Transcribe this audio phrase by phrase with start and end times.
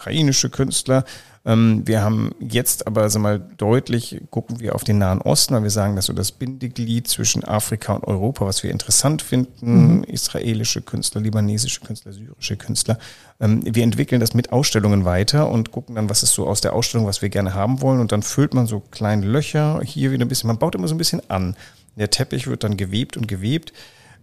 [0.00, 1.04] ukrainische Künstler.
[1.44, 5.62] Ähm, wir haben jetzt aber also mal deutlich, gucken wir auf den Nahen Osten, weil
[5.62, 10.04] wir sagen, dass so das Bindeglied zwischen Afrika und Europa, was wir interessant finden, mhm.
[10.04, 12.98] israelische Künstler, libanesische Künstler, syrische Künstler.
[13.40, 16.74] Ähm, wir entwickeln das mit Ausstellungen weiter und gucken dann, was ist so aus der
[16.74, 18.00] Ausstellung, was wir gerne haben wollen.
[18.00, 20.48] Und dann füllt man so kleine Löcher hier wieder ein bisschen.
[20.48, 21.56] Man baut immer so ein bisschen an.
[21.96, 23.72] Der Teppich wird dann gewebt und gewebt.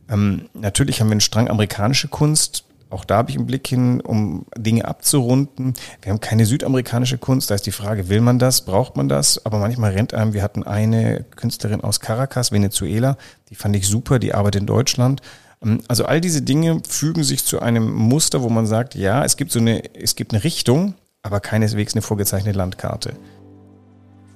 [0.09, 4.02] Ähm, natürlich haben wir einen Strang amerikanische Kunst, auch da habe ich einen Blick hin,
[4.02, 5.74] um Dinge abzurunden.
[6.02, 7.50] Wir haben keine südamerikanische Kunst.
[7.50, 8.62] Da ist die Frage, will man das?
[8.62, 9.45] Braucht man das?
[9.45, 13.18] Aber manchmal rennt einem, wir hatten eine Künstlerin aus Caracas, Venezuela,
[13.50, 15.22] die fand ich super, die arbeitet in Deutschland.
[15.64, 19.38] Ähm, also all diese Dinge fügen sich zu einem Muster, wo man sagt, ja, es
[19.38, 23.14] gibt so eine, es gibt eine Richtung, aber keineswegs eine vorgezeichnete Landkarte.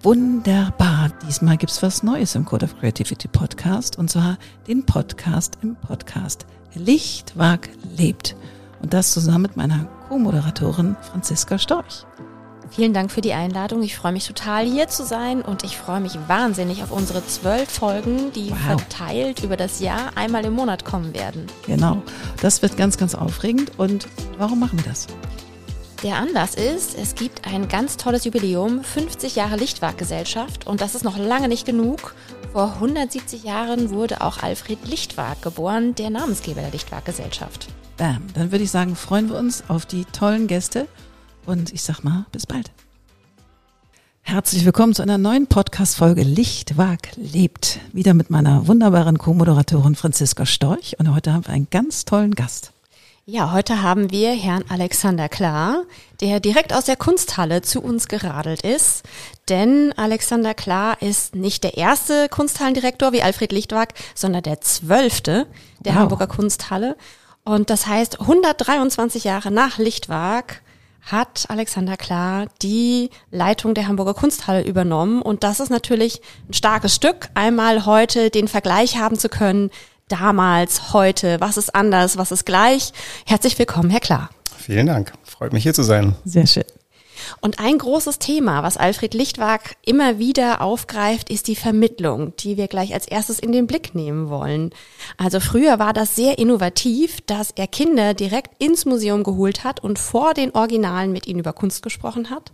[0.04, 1.12] Wunderbar.
[1.28, 6.48] Diesmal gibt's was Neues im Code of Creativity Podcast und zwar den Podcast im Podcast.
[6.74, 8.36] Lichtwag lebt.
[8.82, 12.06] Und das zusammen mit meiner Co-Moderatorin Franziska Storch.
[12.72, 13.84] Vielen Dank für die Einladung.
[13.84, 17.70] Ich freue mich total hier zu sein und ich freue mich wahnsinnig auf unsere zwölf
[17.70, 18.80] Folgen, die wow.
[18.80, 21.48] verteilt über das Jahr einmal im Monat kommen werden.
[21.66, 22.02] Genau.
[22.42, 23.78] Das wird ganz, ganz aufregend.
[23.78, 25.08] Und warum machen wir das?
[26.02, 31.04] Der Anlass ist, es gibt ein ganz tolles Jubiläum, 50 Jahre Lichtwag-Gesellschaft und das ist
[31.04, 32.16] noch lange nicht genug.
[32.52, 37.70] Vor 170 Jahren wurde auch Alfred Lichtwag geboren, der Namensgeber der Lichtwag-Gesellschaft.
[37.96, 40.90] Bam, dann würde ich sagen, freuen wir uns auf die tollen Gäste
[41.46, 42.72] und ich sag mal, bis bald.
[44.22, 47.80] Herzlich willkommen zu einer neuen Podcast-Folge Lichtwag lebt.
[47.94, 52.74] Wieder mit meiner wunderbaren Co-Moderatorin Franziska Storch und heute haben wir einen ganz tollen Gast.
[53.34, 55.86] Ja, heute haben wir Herrn Alexander Klar,
[56.20, 59.04] der direkt aus der Kunsthalle zu uns geradelt ist.
[59.48, 65.48] Denn Alexander Klar ist nicht der erste Kunsthallendirektor wie Alfred Lichtwag, sondern der zwölfte
[65.80, 66.02] der wow.
[66.02, 66.98] Hamburger Kunsthalle.
[67.46, 70.62] Und das heißt, 123 Jahre nach Lichtwag
[71.02, 75.22] hat Alexander Klar die Leitung der Hamburger Kunsthalle übernommen.
[75.22, 79.72] Und das ist natürlich ein starkes Stück, einmal heute den Vergleich haben zu können
[80.12, 82.92] damals, heute, was ist anders, was ist gleich.
[83.26, 84.30] Herzlich willkommen, Herr Klar.
[84.58, 85.14] Vielen Dank.
[85.24, 86.16] Freut mich hier zu sein.
[86.26, 86.66] Sehr schön.
[87.40, 92.68] Und ein großes Thema, was Alfred Lichtwag immer wieder aufgreift, ist die Vermittlung, die wir
[92.68, 94.72] gleich als erstes in den Blick nehmen wollen.
[95.18, 100.00] Also früher war das sehr innovativ, dass er Kinder direkt ins Museum geholt hat und
[100.00, 102.52] vor den Originalen mit ihnen über Kunst gesprochen hat.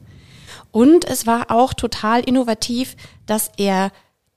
[0.71, 2.95] Und es war auch total innovativ,
[3.25, 3.91] dass er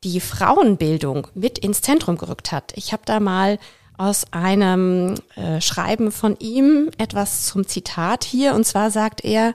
[0.05, 2.73] die Frauenbildung mit ins Zentrum gerückt hat.
[2.77, 3.59] Ich habe da mal
[3.99, 8.55] aus einem äh, Schreiben von ihm etwas zum Zitat hier.
[8.55, 9.55] Und zwar sagt er,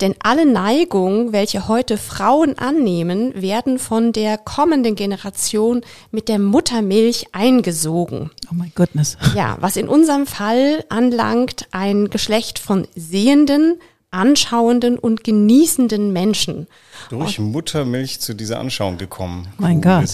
[0.00, 7.28] denn alle Neigungen, welche heute Frauen annehmen, werden von der kommenden Generation mit der Muttermilch
[7.30, 8.32] eingesogen.
[8.50, 9.16] Oh my goodness.
[9.36, 13.78] Ja, was in unserem Fall anlangt, ein Geschlecht von Sehenden,
[14.10, 16.66] anschauenden und genießenden Menschen.
[17.10, 19.48] Durch und Muttermilch zu dieser Anschauung gekommen.
[19.58, 20.08] Mein Gott.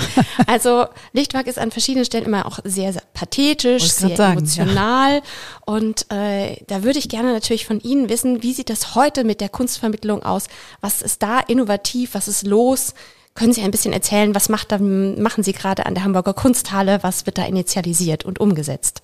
[0.46, 5.16] also Lichtwag ist an verschiedenen Stellen immer auch sehr, sehr pathetisch, sehr sagen, emotional.
[5.16, 5.22] Ja.
[5.66, 9.40] Und äh, da würde ich gerne natürlich von Ihnen wissen, wie sieht das heute mit
[9.40, 10.46] der Kunstvermittlung aus?
[10.80, 12.14] Was ist da innovativ?
[12.14, 12.94] Was ist los?
[13.34, 16.98] Können Sie ein bisschen erzählen, was macht da, machen Sie gerade an der Hamburger Kunsthalle?
[17.02, 19.02] Was wird da initialisiert und umgesetzt?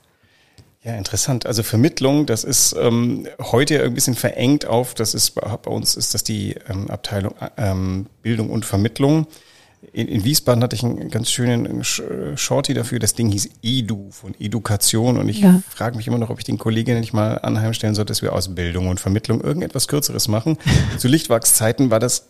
[0.85, 1.45] Ja, interessant.
[1.45, 6.15] Also Vermittlung, das ist ähm, heute ein bisschen verengt auf, das ist bei uns ist
[6.15, 9.27] das die ähm, Abteilung ähm, Bildung und Vermittlung.
[9.93, 12.99] In, in Wiesbaden hatte ich einen ganz schönen Shorty dafür.
[12.99, 15.63] Das Ding hieß Edu von Education und ich ja.
[15.69, 18.55] frage mich immer noch, ob ich den Kolleginnen nicht mal anheimstellen sollte, dass wir aus
[18.55, 20.59] Bildung und Vermittlung irgendetwas Kürzeres machen.
[20.99, 22.29] Zu Lichtwachszeiten war das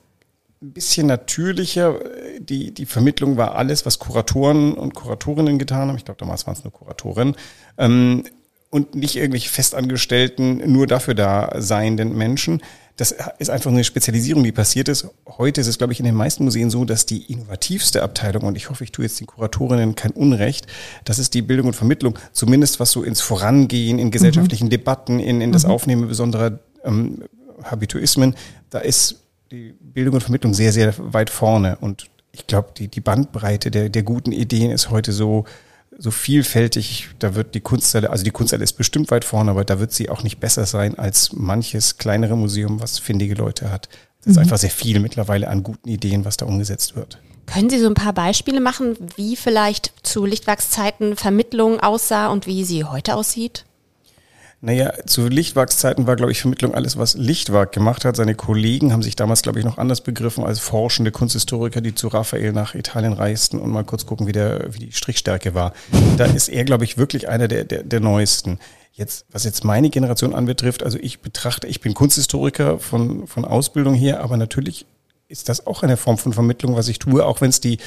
[0.61, 1.99] ein bisschen natürlicher.
[2.39, 5.97] Die, die Vermittlung war alles, was Kuratoren und Kuratorinnen getan haben.
[5.97, 7.35] Ich glaube, damals waren es nur Kuratorinnen.
[7.79, 8.25] Ähm,
[8.71, 12.63] und nicht irgendwelche Festangestellten, nur dafür da seienden Menschen.
[12.97, 15.07] Das ist einfach eine Spezialisierung, die passiert ist.
[15.27, 18.57] Heute ist es, glaube ich, in den meisten Museen so, dass die innovativste Abteilung, und
[18.57, 20.67] ich hoffe, ich tue jetzt den Kuratorinnen kein Unrecht,
[21.05, 24.71] das ist die Bildung und Vermittlung, zumindest was so ins Vorangehen, in gesellschaftlichen mhm.
[24.71, 25.71] Debatten, in, in das mhm.
[25.71, 27.23] Aufnehmen besonderer ähm,
[27.63, 28.35] Habituismen,
[28.71, 29.23] da ist
[29.53, 31.79] die Bildung und Vermittlung sehr, sehr weit vorne.
[31.81, 35.45] Und ich glaube, die, die Bandbreite der, der guten Ideen ist heute so,
[35.99, 39.81] so vielfältig, da wird die Kunsthalle, also die Kunsthalle ist bestimmt weit vorne, aber da
[39.81, 43.89] wird sie auch nicht besser sein als manches kleinere Museum, was findige Leute hat.
[44.21, 44.43] Es ist mhm.
[44.43, 47.19] einfach sehr viel mittlerweile an guten Ideen, was da umgesetzt wird.
[47.47, 52.63] Können Sie so ein paar Beispiele machen, wie vielleicht zu Lichtwerkszeiten Vermittlung aussah und wie
[52.63, 53.65] sie heute aussieht?
[54.61, 58.17] Naja, zu Lichtwachszeiten war, glaube ich, Vermittlung alles, was Lichtwag gemacht hat.
[58.17, 62.09] Seine Kollegen haben sich damals, glaube ich, noch anders begriffen als forschende Kunsthistoriker, die zu
[62.09, 65.75] Raphael nach Italien reisten und mal kurz gucken, wie, der, wie die Strichstärke war.
[66.17, 68.59] Da ist er, glaube ich, wirklich einer der, der, der neuesten.
[68.93, 73.95] Jetzt, was jetzt meine Generation anbetrifft, also ich betrachte, ich bin Kunsthistoriker von, von Ausbildung
[73.95, 74.87] her, aber natürlich
[75.29, 77.79] ist das auch eine Form von Vermittlung, was ich tue, auch wenn es die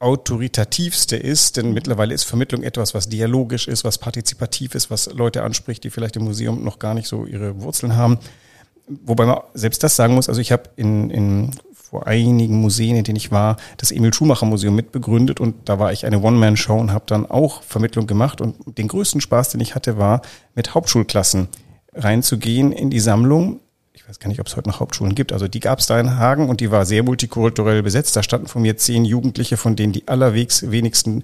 [0.00, 5.42] autoritativste ist, denn mittlerweile ist Vermittlung etwas, was dialogisch ist, was partizipativ ist, was Leute
[5.42, 8.18] anspricht, die vielleicht im Museum noch gar nicht so ihre Wurzeln haben.
[8.88, 13.04] Wobei man selbst das sagen muss, also ich habe in, in vor einigen Museen, in
[13.04, 16.92] denen ich war, das Emil Schumacher Museum mitbegründet und da war ich eine One-Man-Show und
[16.92, 20.22] habe dann auch Vermittlung gemacht und den größten Spaß, den ich hatte, war
[20.54, 21.48] mit Hauptschulklassen
[21.92, 23.60] reinzugehen in die Sammlung.
[24.10, 25.32] Ich weiß gar nicht, ob es heute noch Hauptschulen gibt.
[25.32, 28.16] Also die gab es da in Hagen und die war sehr multikulturell besetzt.
[28.16, 31.22] Da standen von mir zehn Jugendliche, von denen die allerwegs wenigsten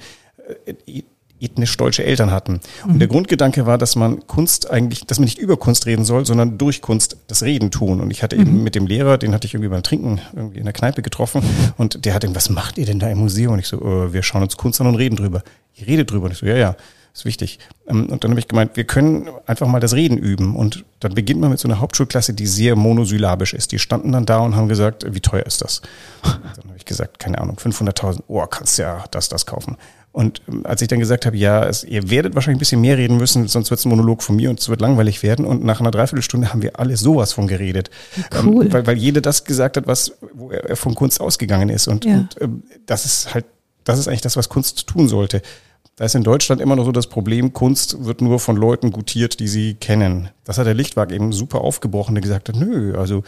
[0.86, 1.02] äh,
[1.40, 2.60] ethnisch deutsche Eltern hatten.
[2.84, 2.98] Und mhm.
[3.00, 6.58] der Grundgedanke war, dass man Kunst eigentlich, dass man nicht über Kunst reden soll, sondern
[6.58, 8.00] durch Kunst das Reden tun.
[8.00, 8.42] Und ich hatte mhm.
[8.42, 11.42] eben mit dem Lehrer, den hatte ich irgendwie beim Trinken irgendwie in der Kneipe getroffen
[11.78, 13.54] und der hat irgendwie, was macht ihr denn da im Museum?
[13.54, 15.42] Und ich so, äh, wir schauen uns Kunst an und reden drüber.
[15.74, 16.26] Ihr redet drüber.
[16.26, 16.76] Und ich so, ja, ja,
[17.16, 17.58] ist wichtig.
[17.88, 20.54] Ähm, und dann habe ich gemeint, wir können einfach mal das Reden üben.
[20.54, 23.72] Und dann beginnt man mit so einer Hauptschulklasse, die sehr monosyllabisch ist.
[23.72, 25.82] Die standen dann da und haben gesagt, wie teuer ist das?
[26.22, 29.76] Dann habe ich gesagt, keine Ahnung, 500.000, oh, kannst ja das, das kaufen.
[30.12, 32.96] Und ähm, als ich dann gesagt habe, ja, es, ihr werdet wahrscheinlich ein bisschen mehr
[32.96, 35.44] reden müssen, sonst wird es ein Monolog von mir und es wird langweilig werden.
[35.44, 37.90] Und nach einer Dreiviertelstunde haben wir alle sowas von geredet.
[38.42, 38.66] Cool.
[38.66, 41.86] Ähm, weil, weil jeder das gesagt hat, was, wo er von Kunst ausgegangen ist.
[41.86, 42.14] Und, ja.
[42.14, 43.44] und ähm, das ist halt,
[43.84, 45.42] das ist eigentlich das, was Kunst tun sollte.
[45.96, 49.40] Da ist in Deutschland immer noch so das Problem, Kunst wird nur von Leuten gutiert,
[49.40, 50.28] die sie kennen.
[50.44, 53.22] Das hat der Lichtwag eben super aufgebrochen, der gesagt hat, nö, also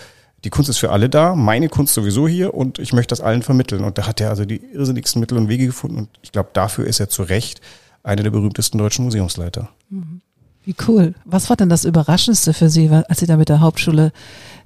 [0.44, 3.42] die Kunst ist für alle da, meine Kunst sowieso hier und ich möchte das allen
[3.42, 3.84] vermitteln.
[3.84, 6.86] Und da hat er also die irrsinnigsten Mittel und Wege gefunden und ich glaube, dafür
[6.86, 7.62] ist er zu Recht
[8.02, 9.70] einer der berühmtesten deutschen Museumsleiter.
[9.88, 10.20] Mhm.
[10.64, 11.14] Wie cool.
[11.24, 14.12] Was war denn das Überraschendste für Sie, als Sie da mit der Hauptschule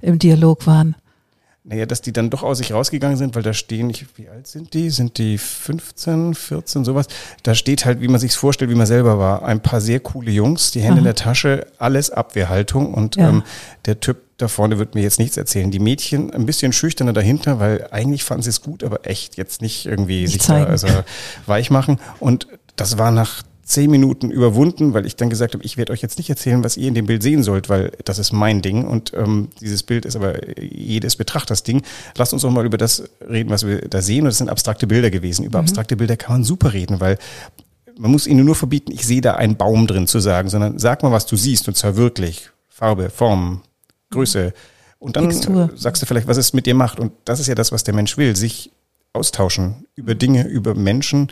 [0.01, 0.95] im Dialog waren?
[1.65, 4.47] Naja, dass die dann doch aus sich rausgegangen sind, weil da stehen, ich, wie alt
[4.47, 4.89] sind die?
[4.89, 7.07] Sind die 15, 14, sowas?
[7.43, 9.43] Da steht halt, wie man sich's vorstellt, wie man selber war.
[9.43, 10.99] Ein paar sehr coole Jungs, die Hände Aha.
[10.99, 13.29] in der Tasche, alles Abwehrhaltung und ja.
[13.29, 13.43] ähm,
[13.85, 15.71] der Typ da vorne wird mir jetzt nichts erzählen.
[15.71, 19.61] Die Mädchen ein bisschen schüchterner dahinter, weil eigentlich fanden sie es gut, aber echt jetzt
[19.61, 20.65] nicht irgendwie nicht sich zeigen.
[20.65, 20.87] da also
[21.45, 21.99] weich machen.
[22.19, 26.01] Und das war nach zehn Minuten überwunden, weil ich dann gesagt habe, ich werde euch
[26.01, 28.85] jetzt nicht erzählen, was ihr in dem Bild sehen sollt, weil das ist mein Ding
[28.85, 31.81] und ähm, dieses Bild ist aber jedes Betrachters Ding.
[32.17, 34.21] Lasst uns doch mal über das reden, was wir da sehen.
[34.21, 35.45] Und das sind abstrakte Bilder gewesen.
[35.45, 35.65] Über mhm.
[35.65, 37.17] abstrakte Bilder kann man super reden, weil
[37.97, 41.03] man muss ihnen nur verbieten, ich sehe da einen Baum drin zu sagen, sondern sag
[41.03, 42.49] mal, was du siehst und zwar wirklich.
[42.67, 43.61] Farbe, Form,
[44.09, 44.53] Größe.
[44.99, 45.69] Und dann Textur.
[45.75, 46.99] sagst du vielleicht, was es mit dir macht.
[46.99, 48.71] Und das ist ja das, was der Mensch will, sich
[49.13, 51.31] austauschen über Dinge, über Menschen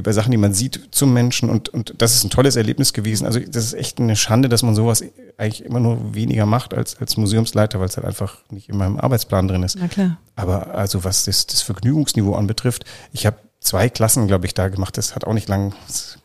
[0.00, 3.26] über Sachen, die man sieht zum Menschen und, und das ist ein tolles Erlebnis gewesen.
[3.26, 5.04] Also das ist echt eine Schande, dass man sowas
[5.36, 8.98] eigentlich immer nur weniger macht als, als Museumsleiter, weil es halt einfach nicht in meinem
[8.98, 9.76] Arbeitsplan drin ist.
[9.78, 10.18] Na klar.
[10.36, 14.96] Aber also was das, das Vergnügungsniveau anbetrifft, ich habe zwei Klassen, glaube ich, da gemacht.
[14.96, 15.74] Das hat auch nicht lang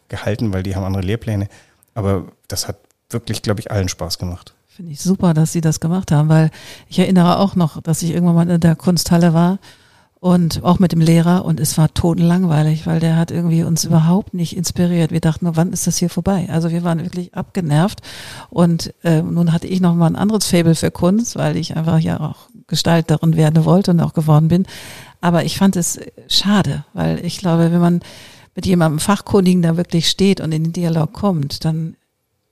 [0.07, 1.49] gehalten, weil die haben andere Lehrpläne.
[1.93, 2.77] Aber das hat
[3.09, 4.53] wirklich, glaube ich, allen Spaß gemacht.
[4.67, 6.49] Finde ich super, dass Sie das gemacht haben, weil
[6.89, 9.59] ich erinnere auch noch, dass ich irgendwann mal in der Kunsthalle war
[10.19, 14.33] und auch mit dem Lehrer und es war totenlangweilig, weil der hat irgendwie uns überhaupt
[14.33, 15.11] nicht inspiriert.
[15.11, 16.47] Wir dachten nur, wann ist das hier vorbei?
[16.51, 18.01] Also wir waren wirklich abgenervt
[18.49, 21.99] und äh, nun hatte ich noch mal ein anderes Fable für Kunst, weil ich einfach
[21.99, 24.65] ja auch Gestalterin werden wollte und auch geworden bin.
[25.21, 27.99] Aber ich fand es schade, weil ich glaube, wenn man
[28.55, 31.95] mit jemandem Fachkundigen da wirklich steht und in den Dialog kommt, dann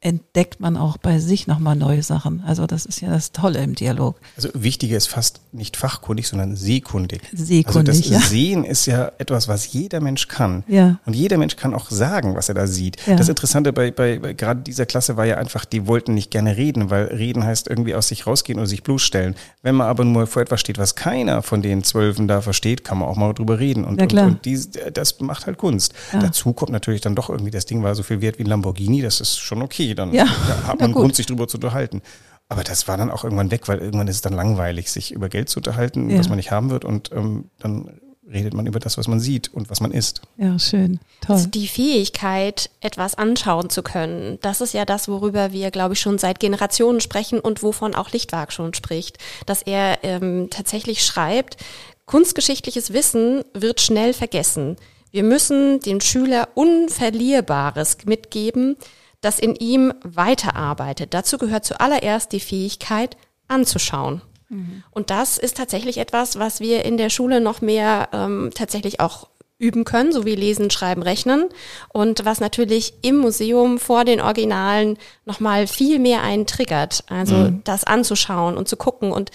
[0.03, 2.43] entdeckt man auch bei sich nochmal neue Sachen.
[2.45, 4.17] Also das ist ja das Tolle im Dialog.
[4.35, 7.21] Also wichtiger ist fast nicht fachkundig, sondern sehkundig.
[7.31, 8.19] Sehkundig, also das ja.
[8.19, 10.65] Sehen ist ja etwas, was jeder Mensch kann.
[10.67, 10.99] Ja.
[11.05, 12.97] Und jeder Mensch kann auch sagen, was er da sieht.
[13.07, 13.15] Ja.
[13.15, 16.57] Das Interessante bei, bei, bei gerade dieser Klasse war ja einfach, die wollten nicht gerne
[16.57, 19.35] reden, weil reden heißt irgendwie aus sich rausgehen oder sich bloßstellen.
[19.61, 22.97] Wenn man aber nur vor etwas steht, was keiner von den Zwölfen da versteht, kann
[22.97, 23.85] man auch mal drüber reden.
[23.85, 24.59] Und, ja, und, und die,
[24.93, 25.93] das macht halt Kunst.
[26.11, 26.19] Ja.
[26.19, 29.01] Dazu kommt natürlich dann doch irgendwie, das Ding war so viel wert wie ein Lamborghini,
[29.01, 30.25] das ist schon okay dann ja.
[30.25, 32.01] da hat man einen Grund, sich drüber zu unterhalten.
[32.49, 35.29] Aber das war dann auch irgendwann weg, weil irgendwann ist es dann langweilig, sich über
[35.29, 36.19] Geld zu unterhalten, ja.
[36.19, 36.85] was man nicht haben wird.
[36.85, 37.89] Und ähm, dann
[38.31, 40.21] redet man über das, was man sieht und was man isst.
[40.37, 40.99] Ja, schön.
[41.21, 41.35] Toll.
[41.35, 45.99] Also die Fähigkeit, etwas anschauen zu können, das ist ja das, worüber wir, glaube ich,
[45.99, 49.17] schon seit Generationen sprechen und wovon auch Lichtwag schon spricht.
[49.45, 51.57] Dass er ähm, tatsächlich schreibt,
[52.05, 54.77] kunstgeschichtliches Wissen wird schnell vergessen.
[55.11, 58.77] Wir müssen den Schüler Unverlierbares mitgeben,
[59.23, 61.13] das in ihm weiterarbeitet.
[61.13, 64.21] Dazu gehört zuallererst die Fähigkeit anzuschauen.
[64.49, 64.83] Mhm.
[64.91, 69.29] Und das ist tatsächlich etwas, was wir in der Schule noch mehr ähm, tatsächlich auch
[69.63, 71.45] üben können, so wie Lesen, Schreiben, Rechnen.
[71.89, 77.03] Und was natürlich im Museum vor den Originalen nochmal viel mehr einen triggert.
[77.07, 77.61] Also mhm.
[77.63, 79.11] das anzuschauen und zu gucken.
[79.11, 79.31] Und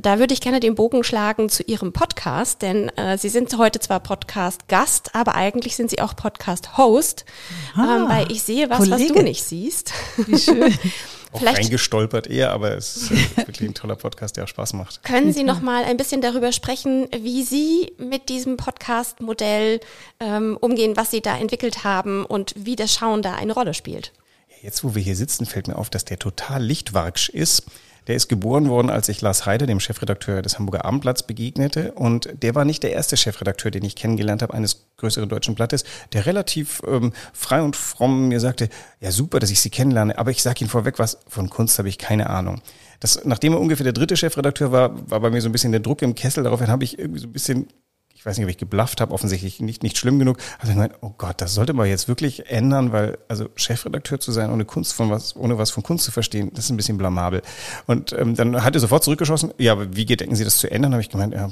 [0.00, 3.80] da würde ich gerne den Bogen schlagen zu Ihrem Podcast, denn äh, Sie sind heute
[3.80, 7.24] zwar Podcast-Gast, aber eigentlich sind Sie auch Podcast-Host,
[7.76, 9.10] ähm, weil ich sehe was, Kollege.
[9.10, 9.92] was du nicht siehst.
[10.16, 10.72] Wie schön.
[11.32, 15.02] auch Vielleicht reingestolpert eher, aber es ist wirklich ein toller Podcast, der auch Spaß macht.
[15.02, 19.80] Können Sie noch mal ein bisschen darüber sprechen, wie Sie mit diesem Podcast-Modell
[20.20, 24.12] ähm, umgehen, was Sie da entwickelt haben und wie das Schauen da eine Rolle spielt?
[24.60, 27.64] Jetzt, wo wir hier sitzen, fällt mir auf, dass der total lichtwarksch ist.
[28.06, 31.92] Der ist geboren worden, als ich Lars Heider, dem Chefredakteur des Hamburger Abendblatts, begegnete.
[31.92, 35.84] Und der war nicht der erste Chefredakteur, den ich kennengelernt habe, eines größeren deutschen Blattes,
[36.12, 38.68] der relativ ähm, frei und fromm mir sagte,
[39.00, 41.88] ja super, dass ich Sie kennenlerne, aber ich sage Ihnen vorweg was, von Kunst habe
[41.88, 42.60] ich keine Ahnung.
[43.00, 45.80] Das, nachdem er ungefähr der dritte Chefredakteur war, war bei mir so ein bisschen der
[45.80, 46.44] Druck im Kessel.
[46.44, 47.68] Daraufhin habe ich irgendwie so ein bisschen
[48.22, 50.38] ich weiß nicht, ob ich geblufft habe, offensichtlich nicht, nicht schlimm genug.
[50.60, 54.30] Also ich gemeint, oh Gott, das sollte man jetzt wirklich ändern, weil also Chefredakteur zu
[54.30, 56.98] sein, ohne Kunst von was, ohne was von Kunst zu verstehen, das ist ein bisschen
[56.98, 57.42] blamabel.
[57.88, 60.92] Und ähm, dann hat er sofort zurückgeschossen, ja, aber wie denken Sie das zu ändern?
[60.92, 61.50] Habe ich gemeint, ja,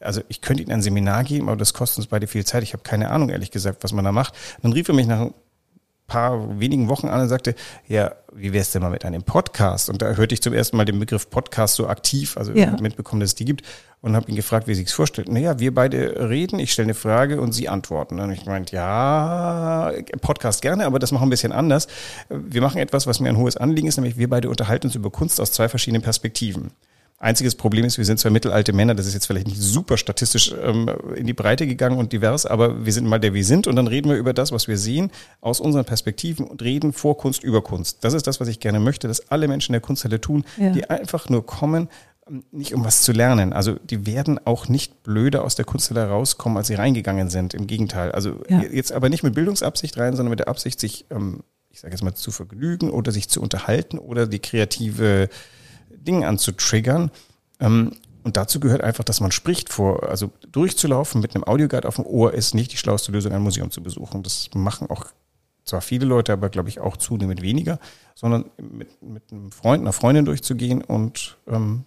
[0.00, 2.62] also ich könnte Ihnen ein Seminar geben, aber das kostet uns beide viel Zeit.
[2.62, 4.34] Ich habe keine Ahnung, ehrlich gesagt, was man da macht.
[4.60, 5.30] Dann rief er mich nach
[6.12, 7.54] paar wenigen Wochen an und sagte,
[7.88, 9.88] ja, wie wär's denn mal mit einem Podcast?
[9.88, 12.76] Und da hörte ich zum ersten Mal den Begriff Podcast so aktiv, also ja.
[12.80, 13.62] mitbekommen, dass es die gibt
[14.02, 15.30] und habe ihn gefragt, wie er sich's vorstellt.
[15.30, 18.20] Naja, wir beide reden, ich stelle eine Frage und Sie antworten.
[18.20, 19.90] Habe ich gemeint, ja,
[20.20, 21.86] Podcast gerne, aber das machen wir ein bisschen anders.
[22.28, 25.10] Wir machen etwas, was mir ein hohes Anliegen ist, nämlich wir beide unterhalten uns über
[25.10, 26.72] Kunst aus zwei verschiedenen Perspektiven.
[27.22, 30.52] Einziges Problem ist, wir sind zwei mittelalte Männer, das ist jetzt vielleicht nicht super statistisch
[30.60, 33.76] ähm, in die Breite gegangen und divers, aber wir sind mal der wir sind und
[33.76, 37.44] dann reden wir über das, was wir sehen, aus unseren Perspektiven und reden vor Kunst
[37.44, 37.98] über Kunst.
[38.02, 40.70] Das ist das, was ich gerne möchte, dass alle Menschen in der Kunsthalle tun, ja.
[40.70, 41.88] die einfach nur kommen,
[42.28, 43.52] ähm, nicht um was zu lernen.
[43.52, 47.54] Also die werden auch nicht blöder aus der Kunsthalle rauskommen, als sie reingegangen sind.
[47.54, 48.10] Im Gegenteil.
[48.10, 48.62] Also ja.
[48.62, 52.02] jetzt aber nicht mit Bildungsabsicht rein, sondern mit der Absicht, sich, ähm, ich sage jetzt
[52.02, 55.28] mal, zu vergnügen oder sich zu unterhalten oder die kreative
[56.04, 57.10] Dinge anzutriggern.
[57.60, 57.92] Ähm,
[58.24, 62.06] und dazu gehört einfach, dass man spricht vor, also durchzulaufen mit einem Audioguide auf dem
[62.06, 64.22] Ohr ist nicht die schlauste Lösung, ein Museum zu besuchen.
[64.22, 65.06] Das machen auch
[65.64, 67.78] zwar viele Leute, aber glaube ich auch zunehmend weniger,
[68.14, 71.84] sondern mit, mit einem Freund, einer Freundin durchzugehen und ähm,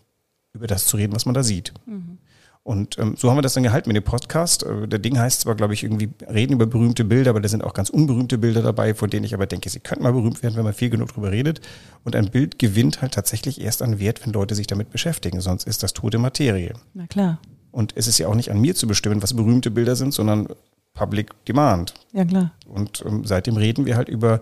[0.54, 1.74] über das zu reden, was man da sieht.
[1.86, 2.18] Mhm.
[2.66, 4.64] Und ähm, so haben wir das dann gehalten mit dem Podcast.
[4.64, 7.64] Äh, der Ding heißt zwar, glaube ich, irgendwie reden über berühmte Bilder, aber da sind
[7.64, 10.56] auch ganz unberühmte Bilder dabei, von denen ich aber denke, sie könnten mal berühmt werden,
[10.56, 11.62] wenn man viel genug drüber redet.
[12.04, 15.68] Und ein Bild gewinnt halt tatsächlich erst an Wert, wenn Leute sich damit beschäftigen, sonst
[15.68, 16.74] ist das tote Materie.
[16.96, 17.40] Na klar.
[17.70, 20.48] Und es ist ja auch nicht an mir zu bestimmen, was berühmte Bilder sind, sondern
[20.96, 21.94] Public Demand.
[22.14, 22.52] Ja, klar.
[22.68, 24.42] Und ähm, seitdem reden wir halt über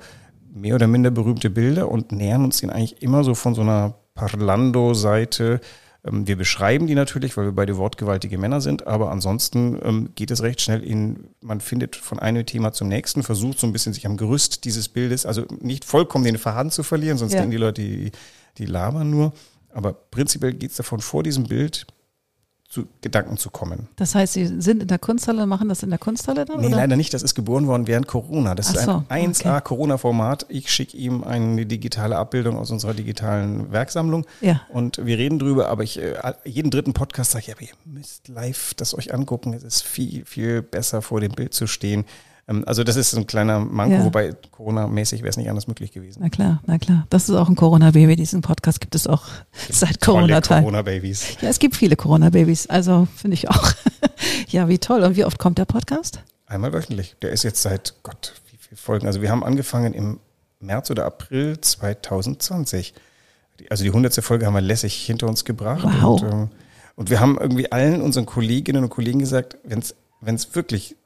[0.53, 3.95] mehr oder minder berühmte Bilder und nähern uns denen eigentlich immer so von so einer
[4.15, 5.59] Parlando-Seite,
[6.05, 10.43] wir beschreiben die natürlich, weil wir beide wortgewaltige Männer sind, aber ansonsten ähm, geht es
[10.43, 14.05] recht schnell in, man findet von einem Thema zum nächsten, versucht so ein bisschen sich
[14.05, 17.39] am Gerüst dieses Bildes, also nicht vollkommen den Faden zu verlieren, sonst ja.
[17.39, 18.11] denken die Leute, die,
[18.57, 19.31] die labern nur.
[19.71, 21.87] Aber prinzipiell geht es davon, vor diesem Bild
[22.73, 23.87] zu Gedanken zu kommen.
[23.97, 26.59] Das heißt, Sie sind in der Kunsthalle, machen das in der Kunsthalle dann?
[26.59, 26.77] Nee, oder?
[26.77, 27.13] leider nicht.
[27.13, 28.55] Das ist geboren worden während Corona.
[28.55, 30.47] Das Ach ist ein so, 1A-Corona-Format.
[30.49, 34.25] Ich schicke ihm eine digitale Abbildung aus unserer digitalen Werksammlung.
[34.41, 34.61] Ja.
[34.69, 36.15] Und wir reden drüber, aber ich äh,
[36.45, 39.53] jeden dritten Podcast sage ich, aber ihr müsst live das euch angucken.
[39.53, 42.05] Es ist viel, viel besser vor dem Bild zu stehen.
[42.47, 44.05] Ähm, also das ist ein kleiner Manko, ja.
[44.05, 46.19] wobei Corona-mäßig wäre es nicht anders möglich gewesen.
[46.21, 47.05] Na klar, na klar.
[47.09, 48.15] Das ist auch ein Corona-Baby.
[48.15, 49.25] Diesen Podcast gibt es auch
[49.65, 50.61] gibt seit Corona-Zeit.
[50.61, 51.37] Corona-Babys.
[51.41, 52.67] Ja, es gibt viele Corona-Babys.
[52.67, 53.73] Also finde ich auch.
[54.49, 55.03] ja, wie toll.
[55.03, 56.19] Und wie oft kommt der Podcast?
[56.45, 57.15] Einmal wöchentlich.
[57.21, 59.07] Der ist jetzt seit Gott, wie viele Folgen.
[59.07, 60.19] Also wir haben angefangen im
[60.59, 62.93] März oder April 2020.
[63.69, 65.87] Also die hundertste Folge haben wir lässig hinter uns gebracht.
[66.01, 66.21] Wow.
[66.21, 66.49] Und, ähm,
[66.95, 70.97] und wir haben irgendwie allen unseren Kolleginnen und Kollegen gesagt, wenn es wirklich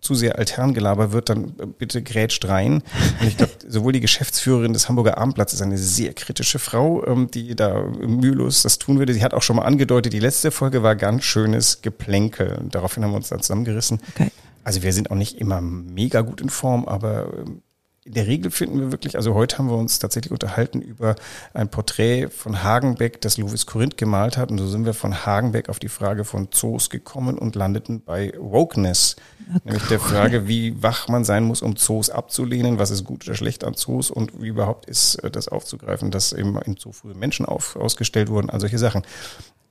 [0.00, 2.82] zu sehr Alterngelaber wird, dann bitte grätscht rein.
[3.20, 7.30] Und ich glaube, sowohl die Geschäftsführerin des Hamburger Abendblatts ist eine sehr kritische Frau, ähm,
[7.30, 9.14] die da mühelos das tun würde.
[9.14, 12.60] Sie hat auch schon mal angedeutet, die letzte Folge war ganz schönes Geplänkel.
[12.70, 14.00] Daraufhin haben wir uns dann zusammengerissen.
[14.14, 14.30] Okay.
[14.64, 17.62] Also wir sind auch nicht immer mega gut in Form, aber ähm,
[18.10, 21.14] in der Regel finden wir wirklich, also heute haben wir uns tatsächlich unterhalten über
[21.54, 24.50] ein Porträt von Hagenbeck, das Louis Corinth gemalt hat.
[24.50, 28.32] Und so sind wir von Hagenbeck auf die Frage von Zoos gekommen und landeten bei
[28.36, 29.14] Wokeness.
[29.38, 29.60] Okay.
[29.62, 33.36] Nämlich der Frage, wie wach man sein muss, um Zoos abzulehnen, was ist gut oder
[33.36, 37.14] schlecht an Zoos und wie überhaupt ist äh, das aufzugreifen, dass eben im Zoo frühe
[37.14, 39.02] Menschen auf, ausgestellt wurden, all solche Sachen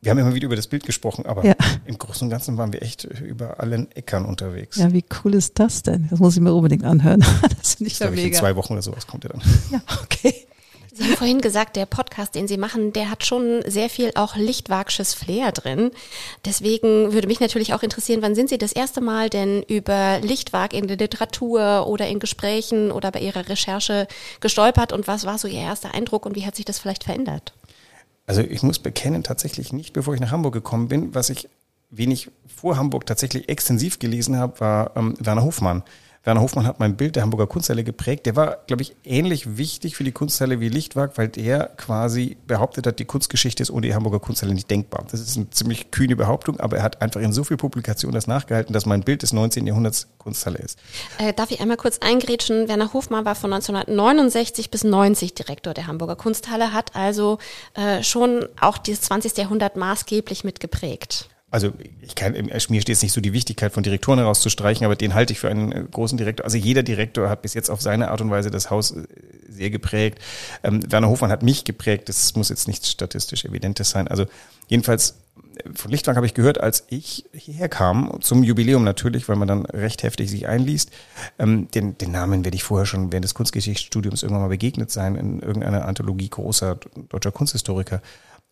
[0.02, 1.56] wir haben immer wieder über das Bild gesprochen, aber ja.
[1.86, 4.78] im Großen und Ganzen waren wir echt über allen Äckern unterwegs.
[4.78, 6.08] Ja, wie cool ist das denn?
[6.10, 7.20] Das muss ich mir unbedingt anhören.
[7.60, 8.28] das finde ich ja mega.
[8.28, 9.42] In zwei Wochen oder sowas kommt er dann.
[9.72, 10.34] Ja, okay.
[11.00, 14.36] Sie haben vorhin gesagt, der Podcast, den Sie machen, der hat schon sehr viel auch
[14.36, 15.92] Lichtwagsches Flair drin.
[16.44, 20.74] Deswegen würde mich natürlich auch interessieren, wann sind Sie das erste Mal denn über Lichtwag
[20.74, 24.08] in der Literatur oder in Gesprächen oder bei Ihrer Recherche
[24.42, 27.54] gestolpert und was war so Ihr erster Eindruck und wie hat sich das vielleicht verändert?
[28.30, 31.16] Also ich muss bekennen, tatsächlich nicht, bevor ich nach Hamburg gekommen bin.
[31.16, 31.50] Was ich
[31.90, 35.82] wenig vor Hamburg tatsächlich extensiv gelesen habe, war ähm, Werner Hofmann.
[36.24, 38.26] Werner Hofmann hat mein Bild der Hamburger Kunsthalle geprägt.
[38.26, 42.86] Der war, glaube ich, ähnlich wichtig für die Kunsthalle wie Lichtwag, weil der quasi behauptet
[42.88, 45.06] hat, die Kunstgeschichte ist ohne die Hamburger Kunsthalle nicht denkbar.
[45.10, 48.28] Das ist eine ziemlich kühne Behauptung, aber er hat einfach in so viel Publikationen das
[48.28, 49.66] nachgehalten, dass mein Bild des 19.
[49.66, 50.78] Jahrhunderts Kunsthalle ist.
[51.20, 52.68] Äh, darf ich einmal kurz eingrätschen?
[52.68, 57.38] Werner Hofmann war von 1969 bis 90 Direktor der Hamburger Kunsthalle, hat also
[57.76, 59.38] äh, schon auch dieses 20.
[59.38, 64.20] Jahrhundert maßgeblich mitgeprägt also ich kann, mir steht jetzt nicht so die Wichtigkeit von Direktoren
[64.20, 66.46] herauszustreichen, aber den halte ich für einen äh, großen Direktor.
[66.46, 69.04] Also jeder Direktor hat bis jetzt auf seine Art und Weise das Haus äh,
[69.48, 70.20] sehr geprägt.
[70.64, 74.08] Ähm, Werner Hofmann hat mich geprägt, das muss jetzt nichts statistisch Evidentes sein.
[74.08, 74.26] Also
[74.68, 75.16] jedenfalls
[75.58, 79.48] äh, von Lichtwang habe ich gehört, als ich hierher kam, zum Jubiläum natürlich, weil man
[79.48, 80.92] dann recht heftig sich einliest.
[81.40, 85.16] Ähm, den, den Namen werde ich vorher schon während des Kunstgeschichtsstudiums irgendwann mal begegnet sein,
[85.16, 86.80] in irgendeiner Anthologie großer
[87.10, 88.02] deutscher Kunsthistoriker.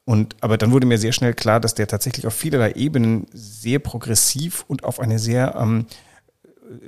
[0.07, 3.79] Und, aber dann wurde mir sehr schnell klar, dass der tatsächlich auf vielerlei Ebenen sehr
[3.79, 5.85] progressiv und auf eine sehr ähm,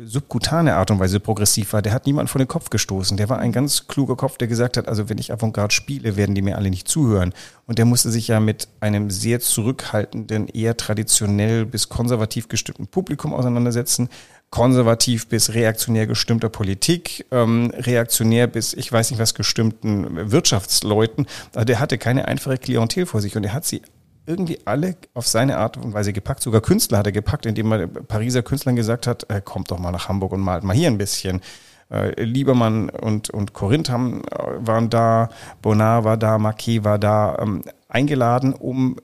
[0.05, 1.81] subkutane Art und Weise progressiv war.
[1.81, 3.17] Der hat niemand vor den Kopf gestoßen.
[3.17, 6.33] Der war ein ganz kluger Kopf, der gesagt hat, also wenn ich Avantgarde spiele, werden
[6.33, 7.33] die mir alle nicht zuhören.
[7.65, 13.33] Und der musste sich ja mit einem sehr zurückhaltenden, eher traditionell bis konservativ gestimmten Publikum
[13.33, 14.07] auseinandersetzen
[14.49, 21.27] konservativ bis reaktionär gestimmter Politik, ähm, reaktionär bis ich weiß nicht was gestimmten Wirtschaftsleuten.
[21.53, 23.81] Also der hatte keine einfache Klientel vor sich und er hat sie
[24.25, 26.43] irgendwie alle auf seine Art und Weise gepackt.
[26.43, 29.91] Sogar Künstler hat er gepackt, indem er Pariser Künstlern gesagt hat, äh, kommt doch mal
[29.91, 31.41] nach Hamburg und malt mal hier ein bisschen.
[31.91, 34.27] Äh, Liebermann und, und Korinth haben, äh,
[34.59, 35.29] waren da,
[35.63, 38.97] Bonnard war da, Marquet war da, ähm, eingeladen, um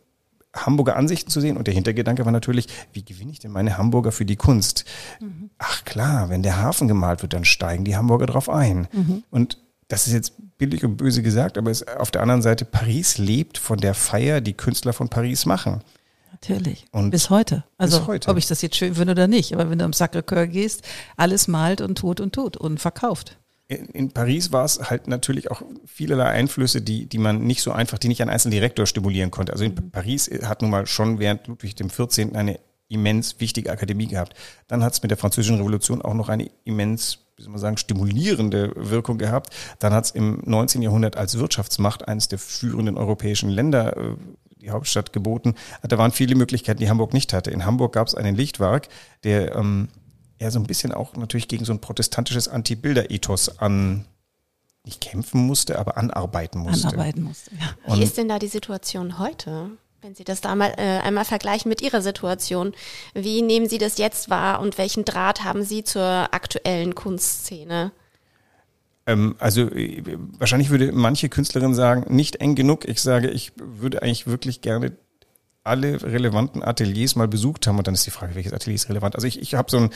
[0.55, 1.57] Hamburger Ansichten zu sehen.
[1.57, 4.85] Und der Hintergedanke war natürlich, wie gewinne ich denn meine Hamburger für die Kunst?
[5.19, 5.49] Mhm.
[5.57, 8.87] Ach klar, wenn der Hafen gemalt wird, dann steigen die Hamburger drauf ein.
[8.91, 9.23] Mhm.
[9.29, 9.57] Und
[9.87, 13.57] das ist jetzt billig und böse gesagt, aber es, auf der anderen Seite, Paris lebt
[13.57, 15.81] von der Feier, die Künstler von Paris machen.
[16.31, 16.85] Natürlich.
[16.91, 17.63] Und bis heute.
[17.77, 18.29] Also bis heute.
[18.29, 19.53] ob ich das jetzt schön finde oder nicht.
[19.53, 20.83] Aber wenn du am Sacré-Cœur gehst,
[21.17, 25.49] alles malt und tut und tut und verkauft in, in Paris war es halt natürlich
[25.49, 29.31] auch vielerlei Einflüsse, die, die man nicht so einfach, die nicht ein einzelner Direktor stimulieren
[29.31, 29.53] konnte.
[29.53, 29.91] Also in mhm.
[29.91, 32.33] Paris hat nun mal schon während Ludwig XIV.
[32.33, 34.35] eine immens wichtige Akademie gehabt.
[34.67, 37.77] Dann hat es mit der Französischen Revolution auch noch eine immens, wie soll man sagen,
[37.77, 39.53] stimulierende Wirkung gehabt.
[39.79, 40.83] Dann hat es im 19.
[40.83, 44.15] Jahrhundert als Wirtschaftsmacht eines der führenden europäischen Länder äh,
[44.61, 45.55] die Hauptstadt geboten.
[45.81, 47.51] Da waren viele Möglichkeiten, die Hamburg nicht hatte.
[47.51, 48.87] In Hamburg gab es einen Lichtwerk,
[49.23, 49.89] der ähm,
[50.37, 54.05] er so ein bisschen auch natürlich gegen so ein protestantisches Anti-Bilder-Ethos an
[54.85, 56.87] nicht kämpfen musste, aber anarbeiten musste.
[56.87, 57.95] Anarbeiten musste, ja.
[57.95, 59.71] Wie ist denn da die Situation heute?
[60.01, 62.73] Wenn Sie das da mal äh, einmal vergleichen mit Ihrer Situation,
[63.15, 67.91] wie nehmen Sie das jetzt wahr und welchen Draht haben Sie zur aktuellen Kunstszene?
[69.07, 70.03] Ähm, also äh,
[70.37, 72.87] wahrscheinlich würde manche Künstlerin sagen, nicht eng genug.
[72.87, 74.95] Ich sage, ich würde eigentlich wirklich gerne
[75.65, 79.15] alle relevanten Ateliers mal besucht haben und dann ist die Frage, welches Atelier ist relevant.
[79.15, 79.89] Also ich, ich habe so einen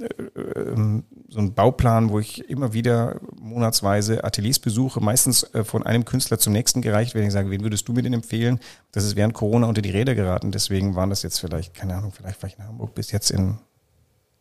[0.00, 5.84] äh, ähm, so einen Bauplan, wo ich immer wieder monatsweise Ateliers besuche, meistens äh, von
[5.84, 8.60] einem Künstler zum nächsten gereicht, wenn ich sage, wen würdest du mir denn empfehlen?
[8.92, 12.12] Das ist während Corona unter die Räder geraten, deswegen waren das jetzt vielleicht, keine Ahnung,
[12.12, 13.58] vielleicht war ich in Hamburg bis jetzt in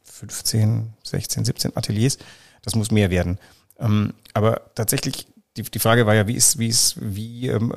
[0.03, 2.17] 15, 16, 17 Ateliers.
[2.61, 3.39] Das muss mehr werden.
[3.79, 7.73] Ähm, aber tatsächlich, die, die Frage war ja, wie ist, wie ist, wie ähm,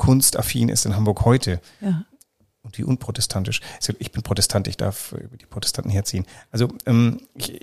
[0.00, 1.60] kunstaffin ist in Hamburg heute.
[1.80, 2.04] Ja.
[2.62, 3.60] Und wie unprotestantisch.
[3.76, 6.26] Also ich bin Protestant, ich darf über die Protestanten herziehen.
[6.50, 7.60] Also ähm, ich,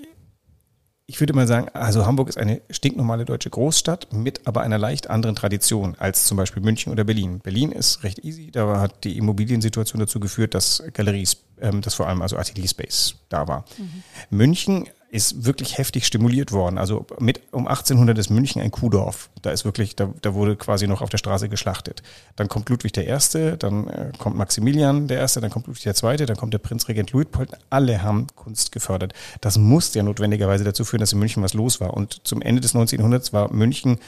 [1.08, 5.10] ich würde mal sagen, also Hamburg ist eine stinknormale deutsche Großstadt mit aber einer leicht
[5.10, 7.40] anderen Tradition als zum Beispiel München oder Berlin.
[7.40, 12.08] Berlin ist recht easy, da hat die Immobiliensituation dazu geführt, dass Galeries, ähm, dass vor
[12.08, 13.66] allem also Atelier Space da war.
[13.78, 14.04] Mhm.
[14.30, 16.78] München ist wirklich heftig stimuliert worden.
[16.78, 19.30] Also mit um 1800 ist München ein Kuhdorf.
[19.42, 22.04] Da ist wirklich, da, da wurde quasi noch auf der Straße geschlachtet.
[22.36, 26.36] Dann kommt Ludwig Erste, dann äh, kommt Maximilian der Erste, dann kommt Ludwig Zweite, dann
[26.36, 27.52] kommt der Prinzregent Luitpold.
[27.70, 29.14] Alle haben Kunst gefördert.
[29.40, 31.94] Das musste ja notwendigerweise dazu führen, dass in München was los war.
[31.94, 33.00] Und zum Ende des 19.
[33.00, 34.00] Jahrhunderts war München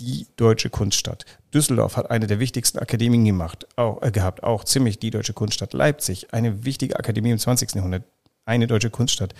[0.00, 1.24] die deutsche Kunststadt.
[1.54, 5.72] Düsseldorf hat eine der wichtigsten Akademien gemacht, auch, äh, gehabt, auch ziemlich die deutsche Kunststadt.
[5.72, 7.74] Leipzig, eine wichtige Akademie im 20.
[7.76, 8.02] Jahrhundert,
[8.44, 9.34] eine deutsche Kunststadt.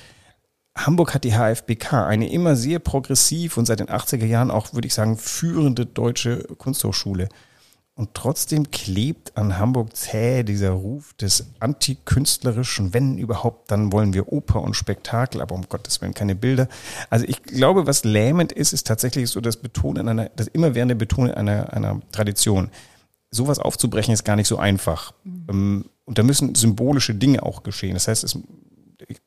[0.77, 4.87] Hamburg hat die HFBK, eine immer sehr progressiv und seit den 80er Jahren auch, würde
[4.87, 7.29] ich sagen, führende deutsche Kunsthochschule.
[7.97, 14.33] Und trotzdem klebt an Hamburg zäh dieser Ruf des antikünstlerischen, wenn überhaupt, dann wollen wir
[14.33, 16.67] Oper und Spektakel, aber um Gottes Willen keine Bilder.
[17.09, 21.35] Also ich glaube, was lähmend ist, ist tatsächlich so das Betonen einer, das immerwährende Betonen
[21.35, 22.69] einer, einer Tradition.
[23.31, 25.13] Sowas aufzubrechen ist gar nicht so einfach.
[25.23, 25.85] Mhm.
[26.05, 27.95] Und da müssen symbolische Dinge auch geschehen.
[27.95, 28.37] Das heißt, es,